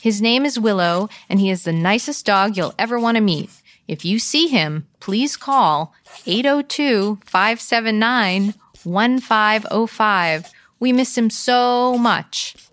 His 0.02 0.22
name 0.22 0.46
is 0.46 0.60
Willow, 0.60 1.08
and 1.30 1.40
he 1.40 1.50
is 1.50 1.64
the 1.64 1.72
nicest 1.72 2.26
dog 2.26 2.58
you'll 2.58 2.76
ever 2.78 3.00
want 3.00 3.16
to 3.16 3.22
meet. 3.22 3.50
If 3.88 4.04
you 4.04 4.20
see 4.20 4.50
him, 4.50 4.88
please 5.00 5.38
call 5.38 5.94
802 6.26 7.20
579 7.24 8.56
1505. 8.84 10.54
We 10.82 10.92
miss 10.92 11.18
him 11.18 11.30
so 11.30 11.98
much. 11.98 12.67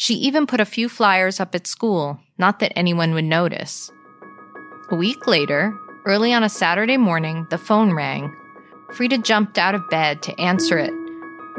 She 0.00 0.14
even 0.14 0.46
put 0.46 0.60
a 0.60 0.64
few 0.64 0.88
flyers 0.88 1.40
up 1.40 1.56
at 1.56 1.66
school, 1.66 2.20
not 2.38 2.60
that 2.60 2.72
anyone 2.78 3.14
would 3.14 3.24
notice. 3.24 3.90
A 4.92 4.94
week 4.94 5.26
later, 5.26 5.76
early 6.06 6.32
on 6.32 6.44
a 6.44 6.48
Saturday 6.48 6.96
morning, 6.96 7.48
the 7.50 7.58
phone 7.58 7.92
rang. 7.92 8.32
Frida 8.92 9.18
jumped 9.18 9.58
out 9.58 9.74
of 9.74 9.90
bed 9.90 10.22
to 10.22 10.40
answer 10.40 10.78
it. 10.78 10.92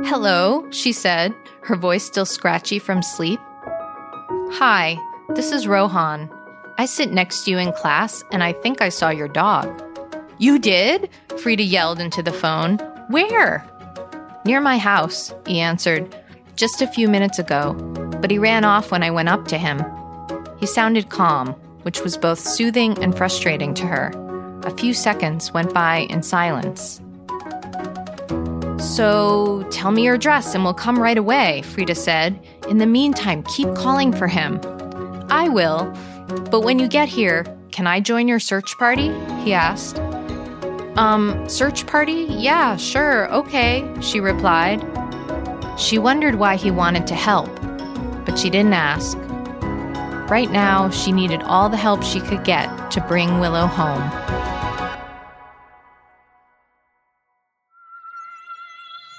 Hello, 0.05 0.65
she 0.71 0.93
said, 0.93 1.35
her 1.63 1.75
voice 1.75 2.05
still 2.05 2.25
scratchy 2.25 2.79
from 2.79 3.03
sleep. 3.03 3.41
Hi, 4.53 4.97
this 5.35 5.51
is 5.51 5.67
Rohan. 5.67 6.29
I 6.77 6.85
sit 6.85 7.11
next 7.11 7.43
to 7.43 7.51
you 7.51 7.57
in 7.57 7.73
class, 7.73 8.23
and 8.31 8.41
I 8.41 8.53
think 8.53 8.81
I 8.81 8.87
saw 8.87 9.09
your 9.09 9.27
dog. 9.27 9.83
You 10.37 10.59
did? 10.59 11.09
Frida 11.39 11.63
yelled 11.63 11.99
into 11.99 12.23
the 12.23 12.31
phone. 12.31 12.77
Where? 13.09 13.69
Near 14.45 14.61
my 14.61 14.77
house, 14.77 15.33
he 15.45 15.59
answered. 15.59 16.15
Just 16.55 16.81
a 16.81 16.87
few 16.87 17.09
minutes 17.09 17.37
ago, 17.37 17.73
but 18.21 18.31
he 18.31 18.37
ran 18.37 18.65
off 18.65 18.91
when 18.91 19.03
I 19.03 19.11
went 19.11 19.29
up 19.29 19.47
to 19.47 19.57
him. 19.57 19.83
He 20.59 20.65
sounded 20.65 21.09
calm, 21.09 21.49
which 21.83 22.01
was 22.01 22.17
both 22.17 22.39
soothing 22.39 23.01
and 23.03 23.17
frustrating 23.17 23.73
to 23.75 23.85
her. 23.85 24.11
A 24.63 24.71
few 24.71 24.93
seconds 24.93 25.53
went 25.53 25.73
by 25.73 26.07
in 26.09 26.21
silence. 26.21 27.01
So 28.79 29.65
tell 29.71 29.91
me 29.91 30.03
your 30.03 30.15
address 30.15 30.55
and 30.55 30.63
we'll 30.63 30.73
come 30.73 30.99
right 30.99 31.17
away, 31.17 31.61
Frida 31.63 31.95
said. 31.95 32.39
In 32.67 32.77
the 32.77 32.85
meantime, 32.85 33.43
keep 33.43 33.73
calling 33.75 34.11
for 34.13 34.27
him. 34.27 34.59
I 35.29 35.49
will. 35.49 35.93
But 36.51 36.61
when 36.61 36.79
you 36.79 36.87
get 36.87 37.07
here, 37.07 37.45
can 37.71 37.87
I 37.87 37.99
join 37.99 38.27
your 38.27 38.39
search 38.39 38.77
party? 38.77 39.09
He 39.43 39.53
asked. 39.53 39.99
Um, 40.97 41.47
search 41.47 41.87
party? 41.87 42.25
Yeah, 42.29 42.75
sure, 42.75 43.31
okay, 43.33 43.89
she 44.01 44.19
replied. 44.19 44.83
She 45.77 45.97
wondered 45.97 46.35
why 46.35 46.55
he 46.55 46.71
wanted 46.71 47.07
to 47.07 47.15
help, 47.15 47.49
she 48.39 48.49
didn't 48.49 48.73
ask. 48.73 49.17
Right 50.29 50.49
now, 50.49 50.89
she 50.89 51.11
needed 51.11 51.41
all 51.43 51.67
the 51.67 51.77
help 51.77 52.03
she 52.03 52.21
could 52.21 52.43
get 52.43 52.91
to 52.91 53.01
bring 53.01 53.39
Willow 53.39 53.65
home. 53.65 54.09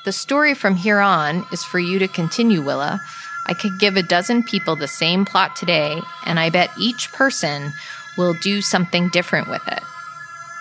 The 0.06 0.12
story 0.12 0.54
from 0.54 0.76
here 0.76 1.00
on 1.00 1.44
is 1.52 1.62
for 1.62 1.78
you 1.78 1.98
to 1.98 2.08
continue, 2.08 2.62
Willa. 2.62 3.00
I 3.46 3.52
could 3.52 3.78
give 3.78 3.96
a 3.96 4.02
dozen 4.02 4.42
people 4.42 4.74
the 4.74 4.88
same 4.88 5.26
plot 5.26 5.56
today, 5.56 6.00
and 6.24 6.40
I 6.40 6.48
bet 6.48 6.70
each 6.78 7.12
person 7.12 7.72
will 8.16 8.34
do 8.34 8.62
something 8.62 9.08
different 9.10 9.48
with 9.48 9.66
it. 9.68 9.82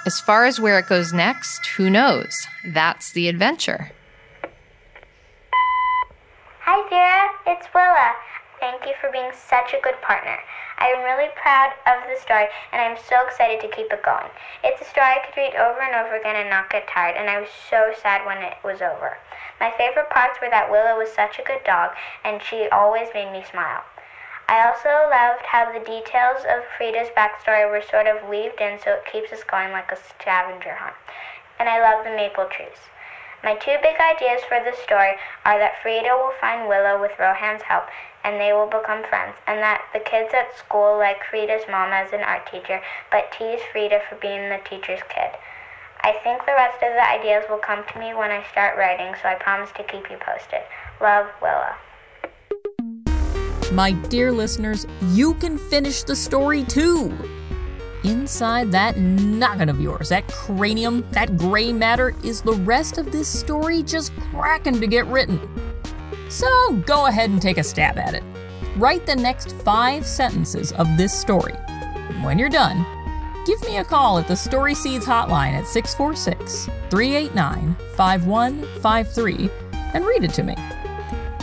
As 0.05 0.19
far 0.19 0.45
as 0.45 0.59
where 0.59 0.79
it 0.79 0.87
goes 0.87 1.13
next, 1.13 1.65
who 1.67 1.89
knows? 1.89 2.47
That's 2.65 3.13
the 3.13 3.29
adventure. 3.29 3.91
Hi, 6.61 6.89
Veera. 6.89 7.55
It's 7.55 7.67
Willa. 7.73 8.28
Thank 8.59 8.85
you 8.85 8.93
for 8.99 9.09
being 9.09 9.31
such 9.31 9.73
a 9.73 9.79
good 9.79 10.01
partner. 10.01 10.37
I 10.77 10.87
am 10.91 11.03
really 11.03 11.31
proud 11.35 11.71
of 11.87 12.03
the 12.07 12.19
story, 12.19 12.47
and 12.71 12.81
I'm 12.81 12.97
so 12.99 13.25
excited 13.25 13.61
to 13.61 13.73
keep 13.73 13.91
it 13.91 14.03
going. 14.03 14.27
It's 14.63 14.81
a 14.81 14.89
story 14.91 15.07
I 15.07 15.23
could 15.23 15.39
read 15.39 15.55
over 15.55 15.79
and 15.79 15.95
over 15.95 16.19
again 16.19 16.35
and 16.35 16.49
not 16.49 16.69
get 16.69 16.87
tired, 16.87 17.15
and 17.15 17.29
I 17.29 17.39
was 17.39 17.49
so 17.69 17.93
sad 18.01 18.25
when 18.25 18.39
it 18.43 18.57
was 18.63 18.81
over. 18.81 19.15
My 19.59 19.71
favorite 19.71 20.09
parts 20.09 20.39
were 20.41 20.49
that 20.51 20.69
Willow 20.69 20.99
was 20.99 21.07
such 21.07 21.39
a 21.39 21.47
good 21.47 21.63
dog, 21.63 21.91
and 22.25 22.43
she 22.43 22.67
always 22.67 23.07
made 23.13 23.31
me 23.31 23.47
smile. 23.49 23.83
I 24.49 24.67
also 24.67 25.07
loved 25.07 25.45
how 25.45 25.71
the 25.71 25.79
details 25.79 26.43
of 26.43 26.67
Frida's 26.75 27.15
backstory 27.15 27.69
were 27.69 27.85
sort 27.85 28.07
of 28.07 28.27
weaved 28.27 28.59
in 28.59 28.79
so 28.79 28.91
it 28.91 29.05
keeps 29.05 29.31
us 29.31 29.43
going 29.43 29.71
like 29.71 29.91
a 29.91 29.95
scavenger 29.95 30.75
hunt. 30.75 30.95
And 31.59 31.69
I 31.69 31.79
love 31.79 32.03
the 32.03 32.11
maple 32.11 32.45
trees. 32.45 32.89
My 33.43 33.55
two 33.55 33.77
big 33.81 33.95
ideas 33.99 34.41
for 34.47 34.59
the 34.59 34.75
story 34.83 35.13
are 35.45 35.57
that 35.57 35.81
Frida 35.81 36.09
will 36.09 36.33
find 36.41 36.67
Willow 36.67 36.99
with 36.99 37.17
Rohan's 37.17 37.61
help 37.61 37.85
and 38.23 38.39
they 38.39 38.51
will 38.51 38.67
become 38.67 39.03
friends, 39.03 39.37
and 39.47 39.59
that 39.59 39.81
the 39.93 39.99
kids 39.99 40.33
at 40.33 40.57
school 40.57 40.97
like 40.97 41.23
Frida's 41.29 41.63
mom 41.69 41.91
as 41.93 42.11
an 42.11 42.19
art 42.19 42.49
teacher, 42.51 42.81
but 43.11 43.31
tease 43.31 43.61
Frida 43.71 44.01
for 44.09 44.15
being 44.17 44.49
the 44.49 44.59
teacher's 44.69 44.99
kid. 45.07 45.31
I 46.01 46.13
think 46.23 46.45
the 46.45 46.51
rest 46.51 46.83
of 46.83 46.93
the 46.93 47.09
ideas 47.09 47.45
will 47.49 47.59
come 47.59 47.83
to 47.93 47.99
me 47.99 48.13
when 48.13 48.31
I 48.31 48.43
start 48.51 48.77
writing, 48.77 49.15
so 49.21 49.29
I 49.29 49.35
promise 49.35 49.69
to 49.77 49.83
keep 49.83 50.09
you 50.09 50.17
posted. 50.19 50.61
Love, 51.01 51.27
Willow. 51.41 51.75
My 53.71 53.91
dear 54.09 54.31
listeners, 54.31 54.85
you 55.11 55.35
can 55.35 55.57
finish 55.57 56.03
the 56.03 56.15
story 56.15 56.63
too. 56.63 57.38
Inside 58.03 58.71
that 58.71 58.97
noggin 58.97 59.67
of 59.67 59.81
yours, 59.81 60.07
that 60.09 60.25
cranium, 60.29 61.05
that 61.11 61.37
gray 61.37 61.73
matter, 61.73 62.15
is 62.23 62.41
the 62.41 62.53
rest 62.53 62.97
of 62.97 63.11
this 63.11 63.27
story 63.27 63.83
just 63.83 64.15
cracking 64.31 64.79
to 64.79 64.87
get 64.87 65.05
written. 65.07 65.37
So 66.29 66.47
go 66.85 67.07
ahead 67.07 67.29
and 67.29 67.41
take 67.41 67.57
a 67.57 67.63
stab 67.63 67.97
at 67.97 68.13
it. 68.13 68.23
Write 68.77 69.05
the 69.05 69.15
next 69.15 69.53
five 69.63 70.05
sentences 70.05 70.71
of 70.73 70.87
this 70.95 71.13
story. 71.13 71.53
When 72.21 72.39
you're 72.39 72.47
done, 72.47 72.85
give 73.45 73.61
me 73.63 73.77
a 73.77 73.83
call 73.83 74.17
at 74.17 74.29
the 74.29 74.35
Story 74.35 74.75
Seeds 74.75 75.05
hotline 75.05 75.51
at 75.51 75.67
646 75.67 76.67
389 76.89 77.75
5153 77.97 79.49
and 79.93 80.05
read 80.05 80.23
it 80.23 80.33
to 80.35 80.43
me. 80.43 80.55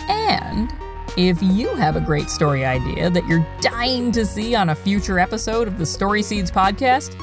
And 0.09 0.73
if 1.17 1.43
you 1.43 1.75
have 1.77 1.97
a 1.97 2.01
great 2.01 2.29
story 2.29 2.65
idea 2.65 3.09
that 3.09 3.27
you're 3.27 3.47
dying 3.61 4.13
to 4.13 4.27
see 4.27 4.55
on 4.55 4.69
a 4.69 4.75
future 4.75 5.19
episode 5.19 5.67
of 5.67 5.79
the 5.79 5.87
Story 5.87 6.23
Seeds 6.23 6.51
podcast, 6.51 7.19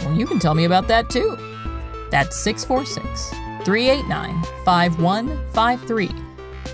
well, 0.00 0.14
you 0.14 0.26
can 0.26 0.38
tell 0.38 0.54
me 0.54 0.64
about 0.64 0.86
that 0.88 1.08
too. 1.08 1.36
That's 2.10 2.36
646 2.36 3.30
389 3.64 4.42
5153. 4.64 6.10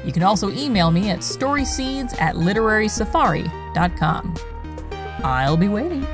You 0.04 0.12
can 0.12 0.22
also 0.22 0.50
email 0.50 0.90
me 0.90 1.10
at 1.10 1.20
storyseeds 1.20 2.20
at 2.20 2.34
literarysafari.com. 2.34 4.34
I'll 5.24 5.56
be 5.56 5.68
waiting. 5.68 6.06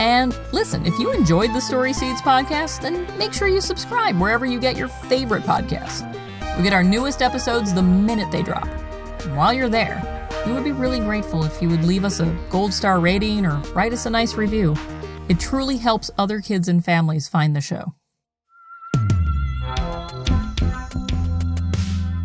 And 0.00 0.36
listen, 0.52 0.84
if 0.86 0.98
you 0.98 1.12
enjoyed 1.12 1.54
the 1.54 1.60
Story 1.60 1.92
Seeds 1.92 2.20
podcast, 2.20 2.82
then 2.82 3.06
make 3.16 3.32
sure 3.32 3.46
you 3.46 3.60
subscribe 3.60 4.18
wherever 4.18 4.44
you 4.44 4.58
get 4.58 4.76
your 4.76 4.88
favorite 4.88 5.44
podcasts. 5.44 6.02
We 6.56 6.64
get 6.64 6.72
our 6.72 6.82
newest 6.82 7.22
episodes 7.22 7.72
the 7.72 7.82
minute 7.82 8.32
they 8.32 8.42
drop. 8.42 8.66
And 9.20 9.36
while 9.36 9.52
you're 9.52 9.68
there, 9.68 10.13
we 10.46 10.52
would 10.52 10.64
be 10.64 10.72
really 10.72 11.00
grateful 11.00 11.44
if 11.44 11.60
you 11.62 11.68
would 11.68 11.84
leave 11.84 12.04
us 12.04 12.20
a 12.20 12.36
gold 12.50 12.72
star 12.72 13.00
rating 13.00 13.46
or 13.46 13.56
write 13.74 13.92
us 13.92 14.06
a 14.06 14.10
nice 14.10 14.34
review. 14.34 14.76
It 15.28 15.40
truly 15.40 15.78
helps 15.78 16.10
other 16.18 16.40
kids 16.40 16.68
and 16.68 16.84
families 16.84 17.28
find 17.28 17.56
the 17.56 17.60
show. 17.60 17.94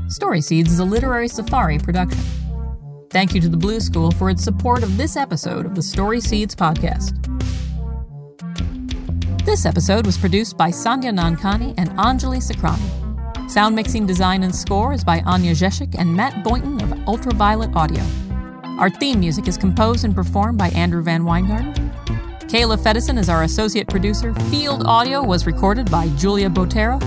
Story 0.10 0.42
Seeds 0.42 0.72
is 0.72 0.80
a 0.80 0.86
literary 0.86 1.28
safari 1.28 1.78
production. 1.78 2.20
Thank 3.10 3.34
you 3.34 3.42
to 3.42 3.50
the 3.50 3.58
Blue 3.58 3.80
School 3.80 4.12
for 4.12 4.30
its 4.30 4.44
support 4.44 4.84
of 4.84 4.98
this 4.98 5.16
episode 5.16 5.66
of 5.66 5.76
the 5.76 5.82
Story 5.82 6.20
Seeds 6.20 6.56
podcast. 6.56 7.16
This 9.46 9.66
episode 9.66 10.06
was 10.06 10.18
produced 10.18 10.58
by 10.58 10.70
Sandhya 10.70 11.18
Nankani 11.18 11.74
and 11.78 11.90
Anjali 11.92 12.40
Sakrani. 12.40 13.50
Sound 13.50 13.76
mixing, 13.76 14.06
design, 14.06 14.44
and 14.44 14.54
score 14.54 14.94
is 14.94 15.04
by 15.04 15.22
Anya 15.22 15.54
Zeshik 15.54 15.96
and 15.98 16.14
Matt 16.14 16.44
Boynton 16.44 16.79
Ultraviolet 17.10 17.76
Audio. 17.76 18.04
Our 18.78 18.92
theme 18.92 19.20
music 19.20 19.48
is 19.48 19.58
composed 19.58 20.06
and 20.06 20.14
performed 20.14 20.60
by 20.60 20.70
Andrew 20.70 21.02
Van 21.02 21.26
Weingarten. 21.26 21.74
Kayla 22.42 22.80
Fedison 22.80 23.18
is 23.18 23.30
our 23.30 23.42
associate 23.42 23.88
producer. 23.88 24.32
Field 24.52 24.84
audio 24.86 25.24
was 25.24 25.48
recorded 25.48 25.90
by 25.90 26.08
Julia 26.10 26.52
Botero. 26.52 27.02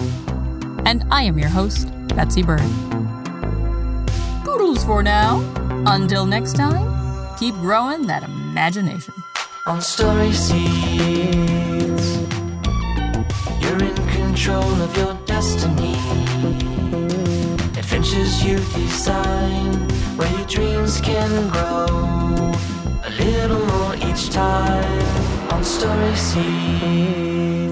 And 0.88 1.04
I 1.12 1.22
am 1.22 1.38
your 1.38 1.50
host, 1.50 1.88
Betsy 2.16 2.42
Bird. 2.42 2.68
Poodles 4.44 4.82
for 4.84 5.04
now. 5.04 5.38
Until 5.86 6.26
next 6.26 6.56
time, 6.56 7.36
keep 7.38 7.54
growing 7.54 8.08
that 8.08 8.24
imagination. 8.24 9.14
On 9.66 9.80
story 9.80 10.32
seeds, 10.32 12.16
you're 13.60 13.84
in 13.84 13.94
control 14.08 14.82
of 14.82 14.96
your 14.96 15.14
destiny. 15.26 15.91
Adventures 18.02 18.44
you 18.44 18.56
design, 18.56 19.72
where 20.16 20.28
your 20.32 20.46
dreams 20.48 21.00
can 21.00 21.48
grow. 21.50 21.86
A 23.04 23.10
little 23.10 23.64
more 23.64 23.94
each 23.94 24.28
time 24.30 25.52
on 25.52 25.62
Story 25.62 26.16
Seeds. 26.16 27.71